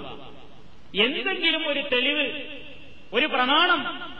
[0.94, 2.42] എന്തെങ്കിലും ഒരു തെളിവ്
[3.12, 4.12] ഒരു പ്രമാണം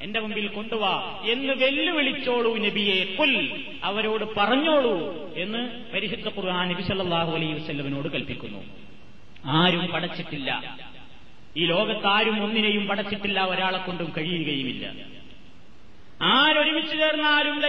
[0.00, 1.22] എന്റെ മുമ്പിൽ കൊണ്ടുവാ.
[1.28, 3.16] എന്ന് വെല്ലുവിളിച്ചോളൂ നബിയെ.
[3.16, 8.64] കൊൽ അവരോട് പറഞ്ഞോളൂ എന്ന് പരിശുദ്ധ ഖുർആൻ നബി സല്ലല്ലാഹു അലൈഹി കൽപ്പിക്കുന്നു.
[9.44, 10.78] ആരും പടച്ചിട്ടില്ല.
[11.56, 14.92] ഈ ലോകത്താരും ഒന്നിനെയും പടച്ചിട്ടില്ല ഒരാളെ കൊണ്ടും കഴിയുകയുമില്ല.
[16.22, 17.62] ആരൊരുമിച്ച് ചേർന്നാലും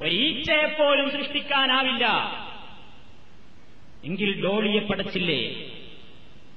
[0.00, 2.06] ഒരീച്ചയെപ്പോലും സൃഷ്ടിക്കാനാവില്ല.
[4.04, 5.70] എങ്കിൽ ഡോളിയെ പടച്ചില്ലേ?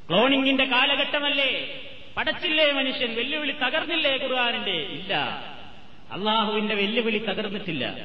[0.09, 1.81] ക്ലോണിംഗിന്റെ കാലഘട്ടമല്ലേ?
[2.17, 3.15] പടച്ചില്ലേ മനുഷ്യൻ?
[3.15, 4.71] വെല്ലുവിളി തകർന്നില്ലേ ഖുർആാനിന്റെ?
[4.71, 5.15] ഇല്ല.
[6.11, 7.95] അള്ളാഹുവിന്റെ വെല്ലുവിളി തകർന്നിട്ടില്ല.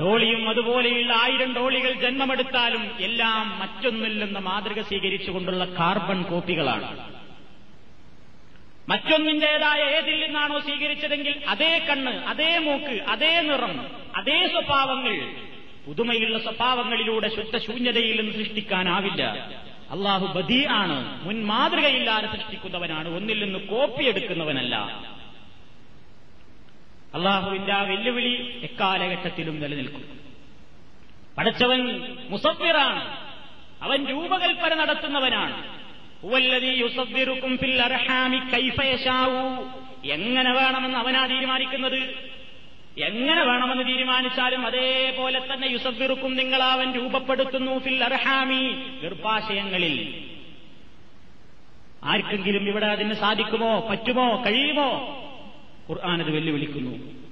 [0.00, 6.88] ഡോളിയും അതുപോലെയുള്ള ആയിരം ഡോളികൾ ജന്മമെടുത്താലും എല്ലാം മറ്റൊന്നില്ലെന്ന മാതൃക സ്വീകരിച്ചുകൊണ്ടുള്ള കാർബൺ കോപ്പികളാണ്.
[8.88, 13.74] മറ്റൊന്നിന്റേതായ ഏതിൽ നിന്നാണോ സ്വീകരിച്ചതെങ്കിൽ അതേ കണ്ണ് അതേ മൂക്ക് അതേ നിറം
[14.16, 15.14] അതേ സ്വഭാവങ്ങൾ
[15.86, 19.22] പുതുമയുള്ള സ്വഭാവങ്ങളിലൂടെ ശുദ്ധശൂന്യതയിൽ നിന്ന് സൃഷ്ടിക്കാനാവില്ല.
[19.90, 24.74] അള്ളാഹു ബദീ ആണ് മുൻ മാതൃകയില്ലാതെ സൃഷ്ടിക്കുന്നവനാണ് ഒന്നിൽ നിന്ന് കോപ്പിയെടുക്കുന്നവനല്ല
[27.14, 30.20] അള്ളാഹുവിന്റെ ആ വെല്ലുവിളി എക്കാലഘട്ടത്തിലും നിലനിൽക്കും.
[31.38, 32.00] പടച്ചവൻ
[32.30, 33.26] മുസഫിറാണ്
[33.82, 35.76] അവൻ രൂപകൽപ്പന നടത്തുന്നവനാണ്.
[40.06, 42.14] എങ്ങനെ വേണമെന്ന് അവനാ തീരുമാനിക്കുന്നത്?
[42.98, 50.24] എങ്ങനെ വേണമെന്ന് തീരുമാനിച്ചാലും അതേപോലെ തന്നെ യുസഫിറുക്കും നിങ്ങൾ അവൻ രൂപപ്പെടുത്തുന്നു ഫിൽ അർഹാമി ഗർഭാശയങ്ങളിൽ.
[52.04, 53.88] ആർക്കെങ്കിലും ഇവിടെ അതിന് സാധിക്കുമോ?
[53.90, 54.44] പറ്റുമോ?
[54.46, 55.22] കഴിയുമോ?
[55.90, 57.26] ഖുർആൻ അത് വെല്ലുവിളിക്കുന്നു.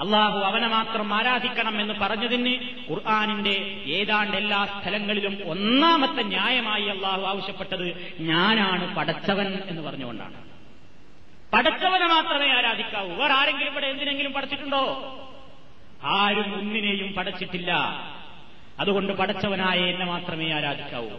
[0.00, 8.96] അള്ളാഹു അവനെ മാത്രം ആരാധിക്കണം എന്ന് പറഞ്ഞതിന് ഖുർആാനിന്റെ ഏതാണ്ട് എല്ലാ സ്ഥലങ്ങളിലും ഒന്നാമത്തെ ന്യായമായി അള്ളാഹു ആവശ്യപ്പെട്ടത് ഞാനാണ്
[8.96, 10.48] പടച്ചവൻ എന്ന് പറഞ്ഞുകൊണ്ടാണ്.
[11.52, 13.14] പടച്ചവനെ മാത്രമേ ആരാധിക്കാവൂ.
[13.14, 14.84] വേറെ ആരെങ്കിലും ഇവിടെ എന്തിനെങ്കിലും പഠിച്ചിട്ടുണ്ടോ
[16.02, 17.72] ആരും ഒന്നിനെയും പഠിച്ചിട്ടില്ല
[18.80, 21.10] അതുകൊണ്ട് പടച്ചവനായ എന്നെ മാത്രമേ ആരാധിക്കാവൂ.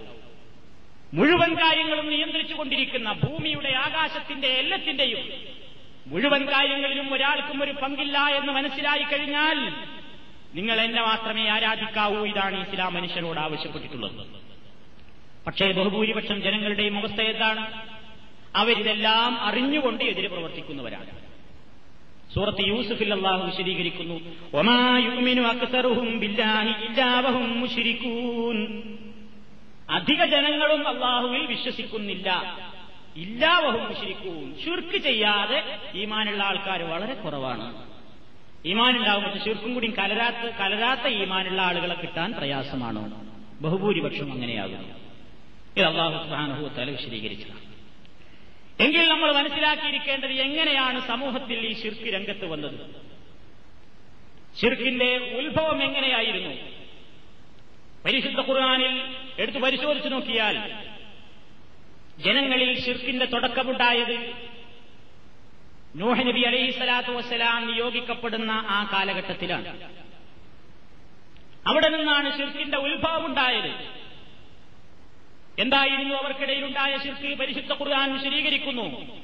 [1.13, 5.58] മുഴുവൻ കാര്യങ്ങളും നിയന്ത്രിച്ചുകൊണ്ടിരിക്കുന്ന ഭൂമിയുടെ ആകാശത്തിന്റെ എല്ലാത്തിന്റെയും
[6.09, 9.73] മുഴുവൻ കാര്യങ്ങളിലും ഒരാൾക്കും ഒരു പങ്കില്ല എന്ന് മനസ്സിലായി കഴിഞ്ഞാൽ
[10.55, 12.25] നിങ്ങൾ എന്നെ മാത്രമേ ആരാധിക്കാവൂ.
[12.25, 14.27] ഇതാണ് ഇസ്ലാം മനുഷ്യരോട് ആവശ്യപ്പെട്ടിട്ടുള്ളത്.
[15.47, 17.89] പക്ഷേ ബഹുഭൂരിപക്ഷം ജനങ്ങളുടെയും അവസ്ഥ എന്താണ്?
[18.55, 21.09] അവരിതെല്ലാം അറിഞ്ഞുകൊണ്ട് എതിരെ പ്രവർത്തിക്കുന്നവരാണ്.
[22.33, 24.19] സൂറത്ത് യൂസുഫിൽ അള്ളാഹു വിശദീകരിക്കുന്നു.
[29.89, 32.57] അധിക ജനങ്ങളും അള്ളാഹുവിൽ വിശ്വസിക്കുന്നില്ല.
[33.19, 37.89] ഇല്ലാവഹും മുഷിരിക്കൂൻ ചുർക്ക് ചെയ്യാതെ ഈമാനുള്ള ആൾക്കാർ വളരെ കുറവാണ്.
[38.65, 43.03] ഈമാൻ ഉണ്ടാകുമ്പോൾ ഷുർക്കും കൂടി കലരാത്ത കലരാത്ത ഈമാനുള്ള ആളുകളെ കിട്ടാൻ പ്രയാസമാണോ.
[43.61, 44.95] ബഹുഭൂരിപക്ഷം അങ്ങനെയാകുന്നു
[45.77, 47.69] ഇത് അള്ളാഹു സുഹാനുഭവ തല വിശദീകരിച്ചതാണ്.
[48.83, 52.95] എങ്കിൽ നമ്മൾ മനസ്സിലാക്കിയിരിക്കേണ്ടത് എങ്ങനെയാണ് സമൂഹത്തിൽ ഈ ശിർക്ക് രംഗത്ത് വന്നത്?
[54.61, 56.53] ശിർക്കിന്റെ ഉത്ഭവം എങ്ങനെയായിരുന്നു?
[58.05, 60.88] പരിശുദ്ധ ഖുർആാനിൽ എടുത്തു പരിശോധിച്ചു നോക്കിയാൽ
[62.19, 64.33] ജനങ്ങളിൽ ഷിർക്കിന്റെ തുടക്കമുണ്ടായത്
[65.95, 69.93] നൂഹ് നബി അലൈഹി സ്വലാത്തു വസ്സലാം നിയോഗിക്കപ്പെടുന്ന ആ കാലഘട്ടത്തിലാണ്.
[71.67, 73.99] അവിടെ നിന്നാണ് ഷിർക്കിന്റെ ഉത്ഭവം ഉണ്ടായത്.
[75.59, 77.37] എന്തായിരുന്നു അവർക്കിടയിലുണ്ടായ ശിർക്ക്?
[77.37, 79.19] പരിശുദ്ധ ഖുർആൻ വിശദീകരിക്കുന്നു.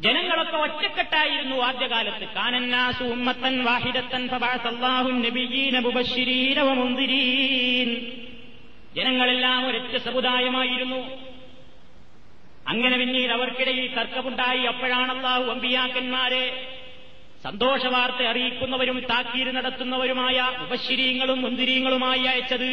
[0.00, 2.34] ജനങ്ങളൊക്കെ ഒറ്റക്കെട്ടായിരുന്നു ആദ്യകാലത്ത്.
[2.34, 4.28] കാനന്നാസു ഉമ്മത്തൻ വാഹിദത്തൻ
[6.60, 8.00] വമുൻദിരീൻ
[8.96, 11.33] ജനങ്ങളെല്ലാം ഒരൊറ്റ സമുദായമായിരുന്നു.
[12.74, 14.62] അങ്ങനെ പിന്നീട് അവർക്കിടയിൽ തർക്കമുണ്ടായി.
[14.72, 16.44] അപ്പോഴാണ് അള്ളാഹു അമ്പിയാക്കന്മാരെ
[17.44, 22.70] സന്തോഷവാർത്ത അറിയിക്കുന്നവരും താക്കീര് നടത്തുന്നവരുമായ ഉപശ്ശിരീങ്ങളും മുന്തിരീങ്ങളുമായി അയച്ചത്.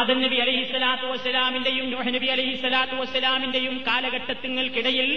[0.00, 5.10] ആദം നബി അലഹി സ്വലാത്തു വസ്സലാമിന്റെയും നബി അലഹി സ്വലാത്തു വസ്സലാമിന്റെയും കാലഘട്ടത്തിങ്ങൾക്കിടയിൽ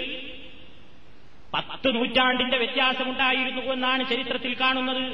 [1.54, 5.04] പത്ത് നൂറ്റാണ്ടിന്റെ വ്യത്യാസമുണ്ടായിരുന്നു എന്നാണ് ചരിത്രത്തിൽ കാണുന്നത്.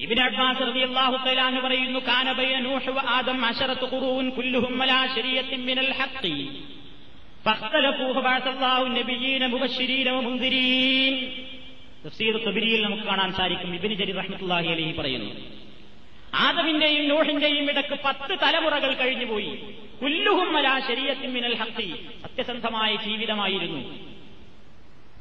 [0.00, 5.00] ഇബിൻ അബ്ബാസ് റളിയല്ലാഹു തആല എന്ന് പറയുന്നു കാന ബൈന നൂഹ് വ ആദം അശറത്ത് ഖുറൂൻ കുല്ലുഹും അലാ
[5.16, 6.34] ശരീഅത്തിൻ മിനൽ ഹഖ്
[7.46, 11.14] فاختلفوا فبعث الله النبيين مبشرين ومنذرين
[12.04, 15.30] തഫ്സീർ ഖബരിയിൽ നമുക്ക് കാണാൻ സാധിക്കും ഇബ്നു ജരീർ റഹ്മത്തുള്ളാഹി അലൈഹി പറയുന്നു
[16.40, 19.52] ആദമിന്റെയും നൂഹിന്റെയും ഇടക്ക് പത്ത് തലമുറകൾ കഴിഞ്ഞുപോയി
[20.02, 21.86] കുല്ലുഹും അലാ ശരീഅത്തിൻ മിനൽ ഹഖ്
[22.24, 23.80] സത്യസന്ധമായ ജീവിതമായിരുന്നു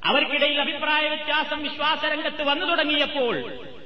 [0.09, 3.82] അവർക്കിടയിൽ അഭിപ്രായ വ്യത്യാസം വിശ്വാസരംഗത്ത് വന്നു തുടങ്ങിയപ്പോൾ നൂഹ്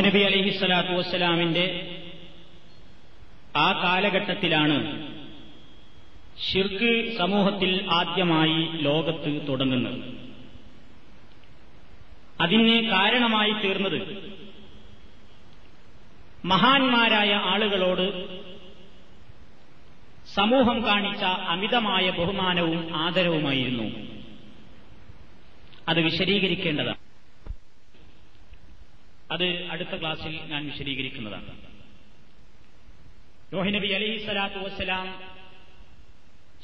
[0.00, 1.96] നബി അലഹി സ്വലാത്തു വസ്സലാമിന്റെ
[3.56, 5.08] ആ കാലഘട്ടത്തിലാണ്
[6.40, 10.18] ഷിർക്ക് സമൂഹത്തിൽ ആദ്യമായി ലോകത്ത് തുടങ്ങുന്നത്.
[12.40, 14.00] അതിന് കാരണമായി തീർന്നത്
[16.44, 18.38] മഹാന്മാരായ ആളുകളോട്
[20.34, 24.17] സമൂഹം കാണിച്ച അമിതമായ ബഹുമാനവും ആദരവുമായിരുന്നു.
[25.88, 26.98] അത് വിശദീകരിക്കേണ്ടതാണ്.
[29.32, 31.62] അത് അടുത്ത ക്ലാസ്സിൽ ഞാൻ വിശദീകരിക്കുന്നതാണ്.
[33.52, 35.38] നോഹിനബി അലൈഹി സ്വലാത്തു വസ്സലാം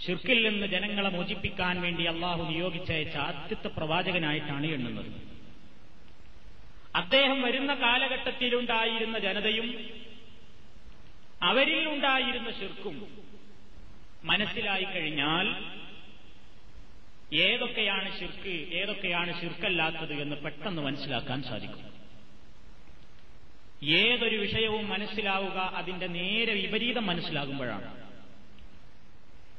[0.07, 5.13] ഷിർക്കിൽ നിന്ന് ജനങ്ങളെ മോചിപ്പിക്കാൻ വേണ്ടി അള്ളാഹു നിയോഗിച്ചയച്ച ആദ്യത്തെ പ്രവാചകനായിട്ടാണ് എണ്ണുന്നത്.
[6.97, 9.91] അദ്ദേഹം വരുന്ന കാലഘട്ടത്തിലുണ്ടായിരുന്ന ജനതയും
[11.43, 13.09] അവരിൽ ഉണ്ടായിരുന്ന ഷിർക്കും
[14.25, 15.75] മനസ്സിലായി കഴിഞ്ഞാൽ
[17.33, 21.95] ഏതൊക്കെയാണ് ശിർക്ക് ഏതൊക്കെയാണ് ശിർക്കല്ലാത്തത് എന്ന് പെട്ടെന്ന് മനസ്സിലാക്കാൻ സാധിക്കും.
[23.89, 28.05] ഏതൊരു വിഷയവും മനസ്സിലാവുക അതിന്റെ നേരെ വിപരീതം മനസ്സിലാകുമ്പോഴാണ്.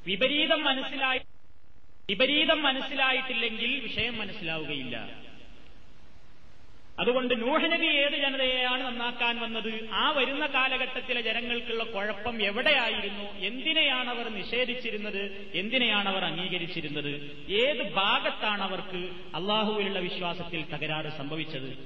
[0.06, 1.20] വിപരീതം മനസ്സിലായി
[2.10, 5.25] വിപരീതം മനസ്സിലായിട്ടില്ലെങ്കിൽ വിഷയം മനസ്സിലാവുകയില്ല.
[7.00, 9.90] അതുകൊണ്ട് നൂഹനബി ഏത് ജനതയെയാണ് നന്നാക്കാൻ വന്നത്?
[9.94, 13.24] ആ വരുന്ന കാലഘട്ടത്തിലെ ജനങ്ങൾക്കുള്ള കുഴപ്പം എവിടെയായിരുന്നു?
[13.24, 15.52] എന്തിനെയാണ് അവർ നിഷേധിച്ചിരുന്നത്?
[15.54, 17.32] എന്തിനെയാണ് അവർ അംഗീകരിച്ചിരുന്നത്?
[17.50, 21.78] ഏത് ഭാഗത്താണ് അവർക്ക് അള്ളാഹുവിലുള്ള വിശ്വാസത്തിൽ തകരാറ് സംഭവിച്ചത്?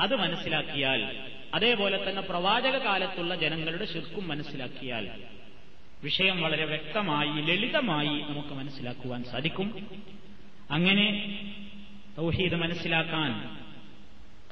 [0.00, 5.10] അത് മനസ്സിലാക്കിയാൽ അതേപോലെ തന്നെ പ്രവാചക കാലത്തുള്ള ജനങ്ങളുടെ ശിർക്കും മനസ്സിലാക്കിയാൽ
[6.04, 9.88] വിഷയം വളരെ വ്യക്തമായി ലളിതമായി നമുക്ക് മനസ്സിലാക്കുവാൻ സാധിക്കും.
[10.70, 11.06] അങ്ങനെ
[12.18, 13.59] തൗഹീദ് മനസ്സിലാക്കാൻ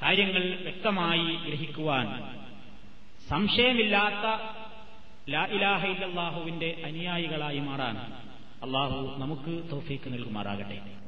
[0.03, 2.07] കാര്യങ്ങൾ വ്യക്തമായി ഗ്രഹിക്കുവാൻ.
[3.29, 4.41] സംശയമില്ലാത്ത
[5.31, 7.97] ലാ ഇലാഹ ഇല്ലാഹുവിന്റെ അനുയായികളായി മാറാൻ
[8.63, 10.99] അള്ളാഹു നമുക്ക് തോഫീക്ക് നൽകുമാറാകട്ടെ.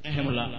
[0.00, 0.50] സ്നേഹമുള്ള